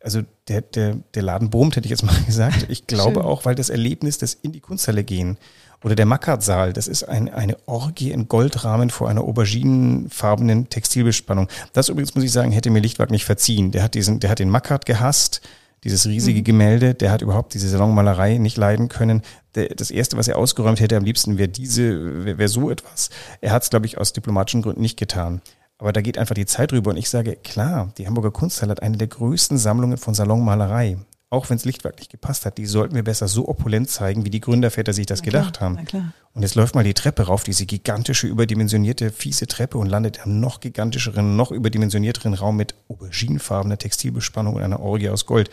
[0.00, 2.66] also der, der, der Laden brummt, hätte ich jetzt mal gesagt.
[2.68, 3.28] Ich glaube Schön.
[3.28, 5.38] auch, weil das Erlebnis des in die Kunsthalle gehen
[5.84, 11.48] oder der Mackert-Saal, das ist ein, eine Orgie in Goldrahmen vor einer auberginenfarbenen Textilbespannung.
[11.74, 13.70] Das übrigens, muss ich sagen, hätte mir Lichtwag nicht verziehen.
[13.70, 15.42] Der hat diesen, der hat den Mackert gehasst,
[15.84, 16.44] dieses riesige mhm.
[16.44, 19.20] Gemälde, der hat überhaupt diese Salonmalerei nicht leiden können.
[19.54, 23.10] Der, das erste, was er ausgeräumt hätte am liebsten, wäre diese, wäre wär so etwas.
[23.42, 25.42] Er hat es, glaube ich, aus diplomatischen Gründen nicht getan.
[25.76, 28.82] Aber da geht einfach die Zeit rüber und ich sage, klar, die Hamburger Kunsthalle hat
[28.82, 30.96] eine der größten Sammlungen von Salonmalerei.
[31.30, 34.30] Auch wenn es Lichtwerk nicht gepasst hat, die sollten wir besser so opulent zeigen, wie
[34.30, 36.12] die Gründerväter sich das na gedacht klar, haben.
[36.32, 40.38] Und jetzt läuft mal die Treppe rauf, diese gigantische, überdimensionierte, fiese Treppe und landet im
[40.38, 45.50] noch gigantischeren, noch überdimensionierteren Raum mit auberginenfarbener Textilbespannung und einer Orgie aus Gold.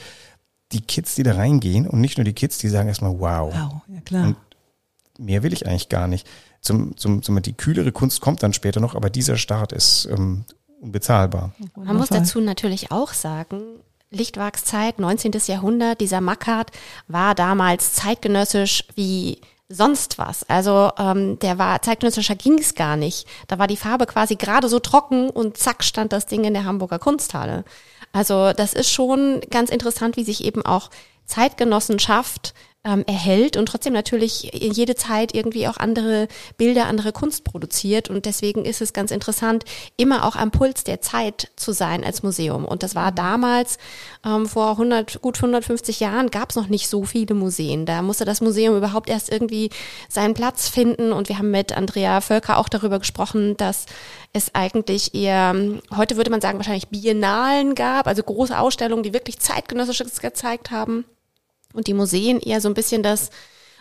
[0.72, 3.54] die Kids, die da reingehen und nicht nur die Kids, die sagen erstmal wow.
[3.54, 4.28] Wow, ja klar.
[4.28, 4.38] Und
[5.18, 6.28] mehr will ich eigentlich gar nicht.
[6.62, 10.46] Zum, zum, zum, die kühlere Kunst kommt dann später noch, aber dieser Start ist ähm,
[10.80, 11.54] unbezahlbar.
[11.76, 13.62] Man muss dazu natürlich auch sagen,
[14.12, 15.32] Lichtwachszeit, 19.
[15.48, 16.72] Jahrhundert, dieser Mackart
[17.08, 19.40] war damals zeitgenössisch wie
[19.70, 20.48] sonst was.
[20.50, 23.26] Also ähm, der war zeitgenössischer ging es gar nicht.
[23.48, 26.66] Da war die Farbe quasi gerade so trocken und zack stand das Ding in der
[26.66, 27.64] Hamburger Kunsthalle.
[28.12, 30.90] Also das ist schon ganz interessant, wie sich eben auch
[31.26, 32.54] Zeitgenossenschaft
[32.84, 36.28] ähm, erhält und trotzdem natürlich jede Zeit irgendwie auch andere
[36.58, 38.10] Bilder, andere Kunst produziert.
[38.10, 39.66] Und deswegen ist es ganz interessant,
[39.98, 42.66] immer auch am Puls der Zeit zu sein als Museum.
[42.66, 43.78] Und das war damals,
[44.26, 47.86] ähm, vor 100, gut 150 Jahren, gab es noch nicht so viele Museen.
[47.86, 49.70] Da musste das Museum überhaupt erst irgendwie
[50.10, 51.12] seinen Platz finden.
[51.14, 53.86] Und wir haben mit Andrea Völker auch darüber gesprochen, dass
[54.34, 55.54] es eigentlich eher,
[55.96, 61.06] heute würde man sagen, wahrscheinlich Biennalen gab, also große Ausstellungen, die wirklich zeitgenössisches gezeigt haben
[61.74, 63.30] und die Museen eher so ein bisschen das,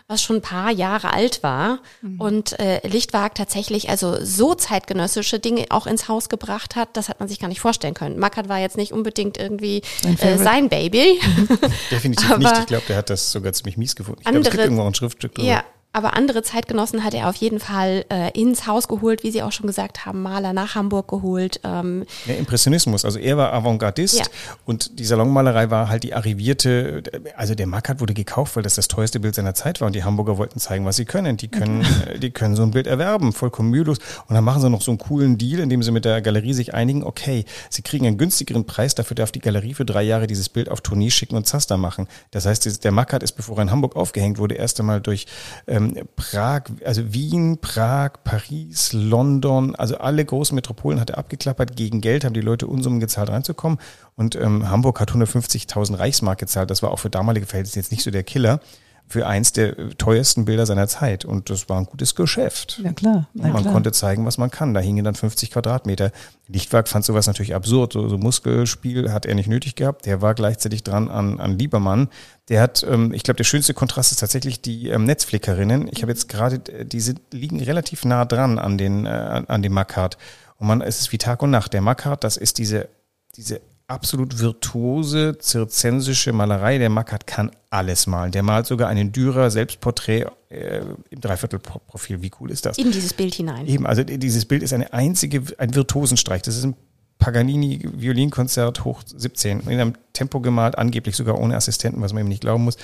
[0.07, 2.19] was schon ein paar Jahre alt war mhm.
[2.19, 7.19] und äh, Lichtwag tatsächlich also so zeitgenössische Dinge auch ins Haus gebracht hat, das hat
[7.19, 8.19] man sich gar nicht vorstellen können.
[8.19, 9.81] Mackert war jetzt nicht unbedingt irgendwie
[10.19, 11.19] äh, sein Baby.
[11.91, 12.57] Definitiv nicht.
[12.59, 14.19] Ich glaube, der hat das sogar ziemlich mies gefunden.
[14.21, 15.47] Ich glaube, es gibt irgendwo ein Schriftstück drüber.
[15.47, 15.63] Ja,
[15.93, 19.51] aber andere Zeitgenossen hat er auf jeden Fall äh, ins Haus geholt, wie Sie auch
[19.51, 21.59] schon gesagt haben, Maler nach Hamburg geholt.
[21.63, 22.05] Ähm.
[22.25, 24.25] Ja, Impressionismus, also er war Avantgardist ja.
[24.65, 27.03] und die Salonmalerei war halt die arrivierte,
[27.35, 30.03] also der Mackert wurde gekauft, weil das das teuerste Bild seiner Zeit war und die
[30.03, 31.35] Hamburger wollten zeigen, was sie können.
[31.37, 32.15] Die können, okay.
[32.15, 33.97] Äh, die können so ein Bild erwerben, vollkommen mühelos.
[34.27, 36.73] Und dann machen sie noch so einen coolen Deal, indem sie mit der Galerie sich
[36.73, 40.47] einigen, okay, sie kriegen einen günstigeren Preis, dafür darf die Galerie für drei Jahre dieses
[40.47, 42.07] Bild auf Tournee schicken und Zaster machen.
[42.31, 45.25] Das heißt, der Mackert ist, bevor er in Hamburg aufgehängt wurde, erst einmal durch
[45.67, 45.80] ähm,
[46.15, 51.75] Prag, also Wien, Prag, Paris, London, also alle großen Metropolen hat er abgeklappert.
[51.75, 53.79] Gegen Geld haben die Leute Unsummen gezahlt reinzukommen.
[54.15, 56.69] Und ähm, Hamburg hat 150.000 Reichsmark gezahlt.
[56.69, 58.59] Das war auch für damalige Verhältnisse jetzt nicht so der Killer
[59.07, 61.25] für eins der teuersten Bilder seiner Zeit.
[61.25, 62.79] Und das war ein gutes Geschäft.
[62.83, 63.27] Ja, klar.
[63.33, 63.73] Ja, man klar.
[63.73, 64.73] konnte zeigen, was man kann.
[64.73, 66.11] Da hingen dann 50 Quadratmeter.
[66.47, 67.93] Lichtwerk fand sowas natürlich absurd.
[67.93, 70.05] So, so Muskelspiel hat er nicht nötig gehabt.
[70.05, 72.09] Der war gleichzeitig dran an, an Liebermann.
[72.49, 75.89] Der hat, ähm, ich glaube, der schönste Kontrast ist tatsächlich die ähm, Netzflickerinnen.
[75.91, 79.73] Ich habe jetzt gerade, die sind, liegen relativ nah dran an den, äh, an dem
[79.73, 80.17] Makart.
[80.57, 81.73] Und man, es ist wie Tag und Nacht.
[81.73, 82.87] Der Makart, das ist diese,
[83.35, 86.77] diese absolut virtuose zirzensische Malerei.
[86.77, 88.31] Der Mackert kann alles malen.
[88.31, 92.21] Der malt sogar einen Dürer Selbstporträt äh, im Dreiviertelprofil.
[92.21, 92.77] Wie cool ist das?
[92.77, 93.67] In dieses Bild hinein.
[93.67, 96.41] Eben, also dieses Bild ist eine einzige, ein Virtuosenstreich.
[96.41, 96.75] Das ist ein
[97.21, 102.27] Paganini Violinkonzert hoch 17 in einem Tempo gemalt, angeblich sogar ohne Assistenten, was man ihm
[102.27, 102.77] nicht glauben muss.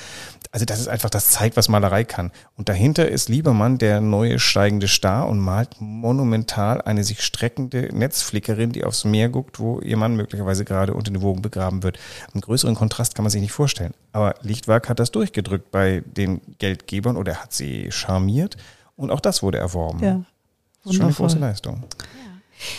[0.51, 2.31] Also das ist einfach das zeigt, was Malerei kann.
[2.55, 8.71] Und dahinter ist Liebermann der neue steigende Star und malt monumental eine sich streckende Netzflickerin,
[8.71, 11.97] die aufs Meer guckt, wo ihr Mann möglicherweise gerade unter den Wogen begraben wird.
[12.31, 13.95] Einen größeren Kontrast kann man sich nicht vorstellen.
[14.13, 18.55] Aber Lichtwerk hat das durchgedrückt bei den Geldgebern oder hat sie charmiert
[18.95, 20.03] und auch das wurde erworben.
[20.03, 20.23] Ja.
[20.83, 21.83] Das ist schon eine große Leistung.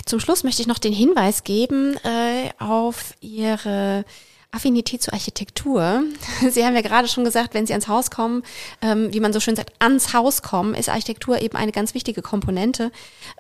[0.05, 4.05] Zum Schluss möchte ich noch den Hinweis geben äh, auf Ihre
[4.51, 6.03] Affinität zur Architektur.
[6.51, 8.43] Sie haben ja gerade schon gesagt, wenn Sie ans Haus kommen,
[8.81, 12.23] ähm, wie man so schön sagt, ans Haus kommen, ist Architektur eben eine ganz wichtige
[12.23, 12.91] Komponente.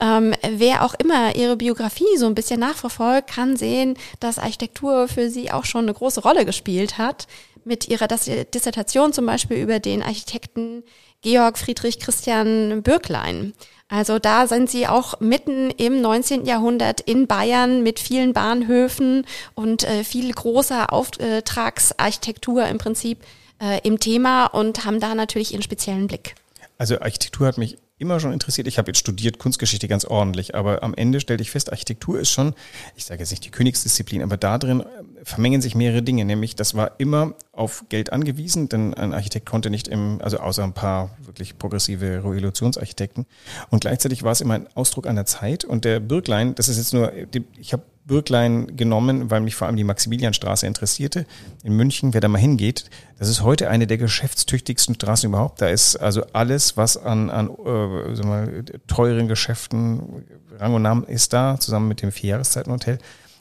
[0.01, 5.31] Ähm, wer auch immer Ihre Biografie so ein bisschen nachverfolgt, kann sehen, dass Architektur für
[5.31, 7.27] Sie auch schon eine große Rolle gespielt hat.
[7.65, 10.85] Mit Ihrer Dissertation zum Beispiel über den Architekten
[11.23, 13.55] Georg Friedrich Christian Bürklein.
[13.89, 16.45] Also da sind sie auch mitten im 19.
[16.45, 23.19] Jahrhundert in Bayern mit vielen Bahnhöfen und äh, viel großer Auftragsarchitektur im Prinzip
[23.63, 26.35] äh, im Thema und haben da natürlich ihren speziellen Blick.
[26.77, 28.67] Also Architektur hat mich immer schon interessiert.
[28.69, 32.31] Ich habe jetzt studiert Kunstgeschichte ganz ordentlich, aber am Ende stellte ich fest, Architektur ist
[32.31, 32.55] schon,
[32.95, 34.85] ich sage jetzt nicht die Königsdisziplin, aber da drin
[35.25, 36.25] vermengen sich mehrere Dinge.
[36.25, 40.65] Nämlich, das war immer auf Geld angewiesen, denn ein Architekt konnte nicht im, also außer
[40.65, 43.27] ein paar wirklich progressive Revolutionsarchitekten.
[43.71, 45.65] Und gleichzeitig war es immer ein Ausdruck einer Zeit.
[45.65, 47.13] Und der Bürglein, das ist jetzt nur,
[47.59, 51.27] ich habe Bürglein genommen, weil mich vor allem die Maximilianstraße interessierte.
[51.63, 52.87] In München, wer da mal hingeht,
[53.19, 55.61] das ist heute eine der geschäftstüchtigsten Straßen überhaupt.
[55.61, 60.25] Da ist also alles, was an, an äh, sag mal, teuren Geschäften
[60.59, 62.99] Rang und Namen ist da, zusammen mit dem Vierjahreszeitenhotel.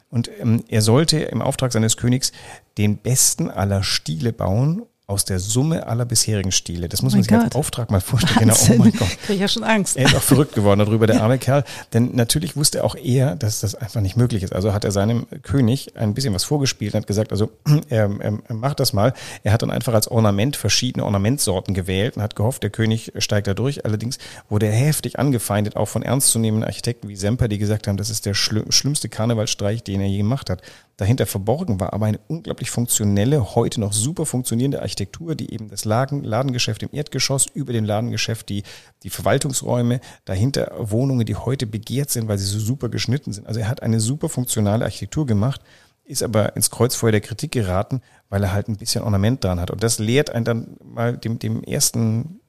[0.10, 2.32] Und ähm, er sollte im Auftrag seines Königs
[2.78, 6.90] den besten aller Stile bauen aus der Summe aller bisherigen Stile.
[6.90, 7.44] Das muss oh man sich Gott.
[7.46, 8.40] als Auftrag mal vorstellen.
[8.40, 9.08] Genau, oh mein Gott.
[9.26, 9.96] Krieg ich ja schon Angst.
[9.96, 11.64] Er ist auch verrückt geworden darüber, der arme Kerl.
[11.94, 14.52] Denn natürlich wusste auch er, dass das einfach nicht möglich ist.
[14.52, 17.50] Also hat er seinem König ein bisschen was vorgespielt und hat gesagt, also
[17.90, 19.14] er, er, er macht das mal.
[19.44, 23.48] Er hat dann einfach als Ornament verschiedene Ornamentsorten gewählt und hat gehofft, der König steigt
[23.48, 23.86] da durch.
[23.86, 24.18] Allerdings
[24.50, 28.26] wurde er heftig angefeindet, auch von ernstzunehmenden Architekten wie Semper, die gesagt haben, das ist
[28.26, 30.62] der schlimmste Karnevalstreich, den er je gemacht hat.
[30.98, 35.86] Dahinter verborgen war, aber eine unglaublich funktionelle, heute noch super funktionierende Architektur, die eben das
[35.86, 38.64] Laden, Ladengeschäft im Erdgeschoss, über dem Ladengeschäft die,
[39.04, 43.46] die Verwaltungsräume, dahinter Wohnungen, die heute begehrt sind, weil sie so super geschnitten sind.
[43.46, 45.62] Also er hat eine super funktionale Architektur gemacht,
[46.04, 49.70] ist aber ins Kreuzfeuer der Kritik geraten, weil er halt ein bisschen Ornament dran hat.
[49.70, 52.40] Und das lehrt einen dann mal dem, dem ersten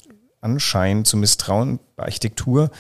[0.41, 2.71] Anschein zu misstrauen bei Architektur,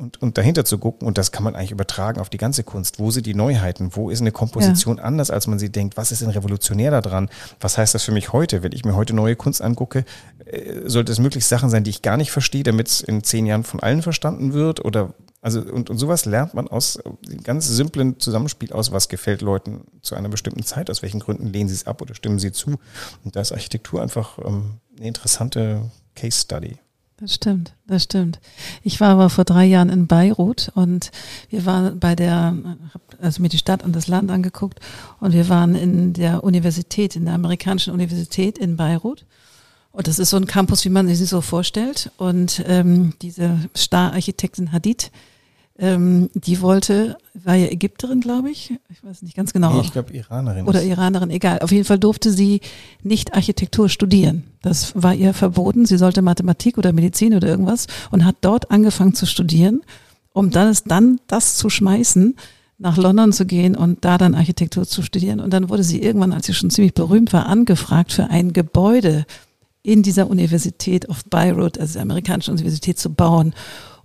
[0.00, 1.06] und, und dahinter zu gucken.
[1.06, 2.98] Und das kann man eigentlich übertragen auf die ganze Kunst.
[2.98, 3.90] Wo sind die Neuheiten?
[3.94, 5.04] Wo ist eine Komposition ja.
[5.04, 5.96] anders, als man sie denkt?
[5.96, 7.28] Was ist denn revolutionär daran?
[7.60, 8.62] Was heißt das für mich heute?
[8.62, 10.04] Wenn ich mir heute neue Kunst angucke,
[10.46, 13.46] äh, sollte es möglichst Sachen sein, die ich gar nicht verstehe, damit es in zehn
[13.46, 14.84] Jahren von allen verstanden wird?
[14.84, 19.40] Oder also und, und sowas lernt man aus dem ganz simplen Zusammenspiel aus, was gefällt
[19.40, 22.52] Leuten zu einer bestimmten Zeit, aus welchen Gründen lehnen sie es ab oder stimmen sie
[22.52, 22.78] zu.
[23.24, 26.78] Und da ist Architektur einfach ähm, eine interessante Case Study.
[27.20, 28.40] Das stimmt, das stimmt.
[28.82, 31.10] Ich war aber vor drei Jahren in Beirut und
[31.50, 32.56] wir waren bei der,
[33.20, 34.80] also mir die Stadt und das Land angeguckt
[35.20, 39.26] und wir waren in der Universität, in der amerikanischen Universität in Beirut.
[39.92, 42.10] Und das ist so ein Campus, wie man sich so vorstellt.
[42.16, 45.10] Und ähm, diese Star-Architektin Hadid,
[45.80, 48.74] ähm, die wollte, war ja Ägypterin, glaube ich.
[48.90, 49.72] Ich weiß nicht ganz genau.
[49.72, 50.66] Nee, ich glaube Iranerin.
[50.66, 51.60] Oder Iranerin, egal.
[51.60, 52.60] Auf jeden Fall durfte sie
[53.02, 54.44] nicht Architektur studieren.
[54.60, 55.86] Das war ihr verboten.
[55.86, 59.80] Sie sollte Mathematik oder Medizin oder irgendwas und hat dort angefangen zu studieren,
[60.34, 62.36] um dann, dann das zu schmeißen,
[62.76, 65.40] nach London zu gehen und da dann Architektur zu studieren.
[65.40, 69.24] Und dann wurde sie irgendwann, als sie schon ziemlich berühmt war, angefragt für ein Gebäude
[69.82, 73.54] in dieser Universität of Beirut, also der amerikanischen Universität, zu bauen.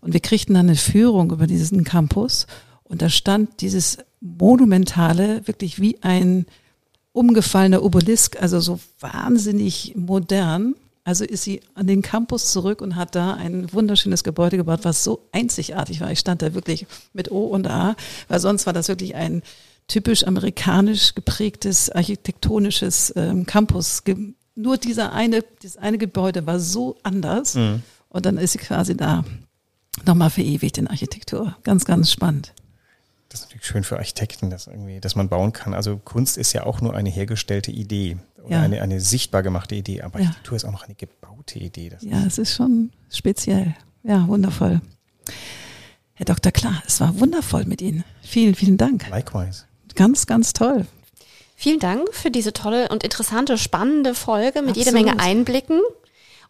[0.05, 2.45] Und wir kriegten dann eine Führung über diesen Campus
[2.83, 6.45] und da stand dieses monumentale, wirklich wie ein
[7.11, 10.75] umgefallener Obelisk, also so wahnsinnig modern.
[11.05, 15.03] Also ist sie an den Campus zurück und hat da ein wunderschönes Gebäude gebaut, was
[15.03, 16.11] so einzigartig war.
[16.11, 17.95] Ich stand da wirklich mit O und A,
[18.27, 19.41] weil sonst war das wirklich ein
[19.87, 24.03] typisch amerikanisch geprägtes architektonisches ähm, Campus.
[24.53, 27.55] Nur dieser eine, dieses eine Gebäude war so anders.
[27.55, 27.81] Mhm.
[28.09, 29.25] Und dann ist sie quasi da
[30.05, 31.55] nochmal verewigt in Architektur.
[31.63, 32.53] Ganz, ganz spannend.
[33.29, 35.73] Das ist natürlich schön für Architekten, dass, irgendwie, dass man bauen kann.
[35.73, 38.61] Also Kunst ist ja auch nur eine hergestellte Idee oder ja.
[38.61, 40.27] eine, eine sichtbar gemachte Idee, aber ja.
[40.27, 41.89] Architektur ist auch noch eine gebaute Idee.
[41.89, 43.75] Das ja, es ist schon speziell.
[44.03, 44.81] Ja, wundervoll.
[46.13, 46.51] Herr Dr.
[46.51, 48.03] Klar, es war wundervoll mit Ihnen.
[48.21, 49.09] Vielen, vielen Dank.
[49.09, 49.65] Likewise.
[49.95, 50.85] Ganz, ganz toll.
[51.57, 54.77] Vielen Dank für diese tolle und interessante, spannende Folge mit Absolut.
[54.77, 55.81] jeder Menge Einblicken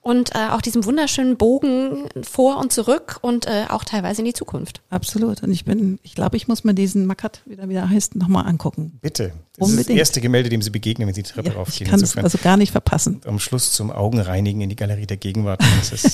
[0.06, 4.34] und äh, auch diesem wunderschönen Bogen vor und zurück und äh, auch teilweise in die
[4.34, 4.82] Zukunft.
[4.92, 5.42] Absolut.
[5.42, 8.46] Und ich bin, ich glaube, ich muss mir diesen Makat, wie er wieder heißt, nochmal
[8.46, 9.00] angucken.
[9.02, 9.34] Bitte.
[9.58, 9.80] Das Unbedingt.
[9.80, 11.88] ist das erste Gemälde, dem Sie begegnen, wenn Sie die Treppe ja, raufgehen.
[11.88, 13.16] Ich kann es also gar nicht verpassen.
[13.16, 15.64] Und am Schluss zum Augenreinigen in die Galerie der Gegenwart.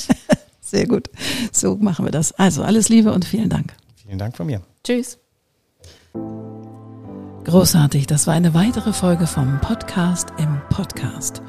[0.61, 1.09] Sehr gut.
[1.51, 2.31] So machen wir das.
[2.31, 3.73] Also alles Liebe und vielen Dank.
[4.05, 4.61] Vielen Dank von mir.
[4.85, 5.17] Tschüss.
[7.43, 8.07] Großartig.
[8.07, 11.41] Das war eine weitere Folge vom Podcast im Podcast.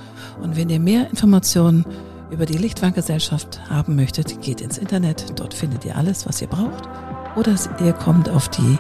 [0.43, 1.87] Und wenn ihr mehr Informationen
[2.33, 5.39] über die Lichtwanggesellschaft haben möchtet, geht ins Internet.
[5.39, 6.89] Dort findet ihr alles, was ihr braucht.
[7.37, 7.55] Oder
[7.85, 8.79] ihr kommt auf die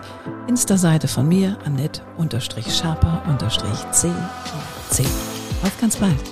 [0.48, 4.08] Insta-Seite von mir, Annette-Schaper-C.
[5.62, 6.31] Auf ganz bald.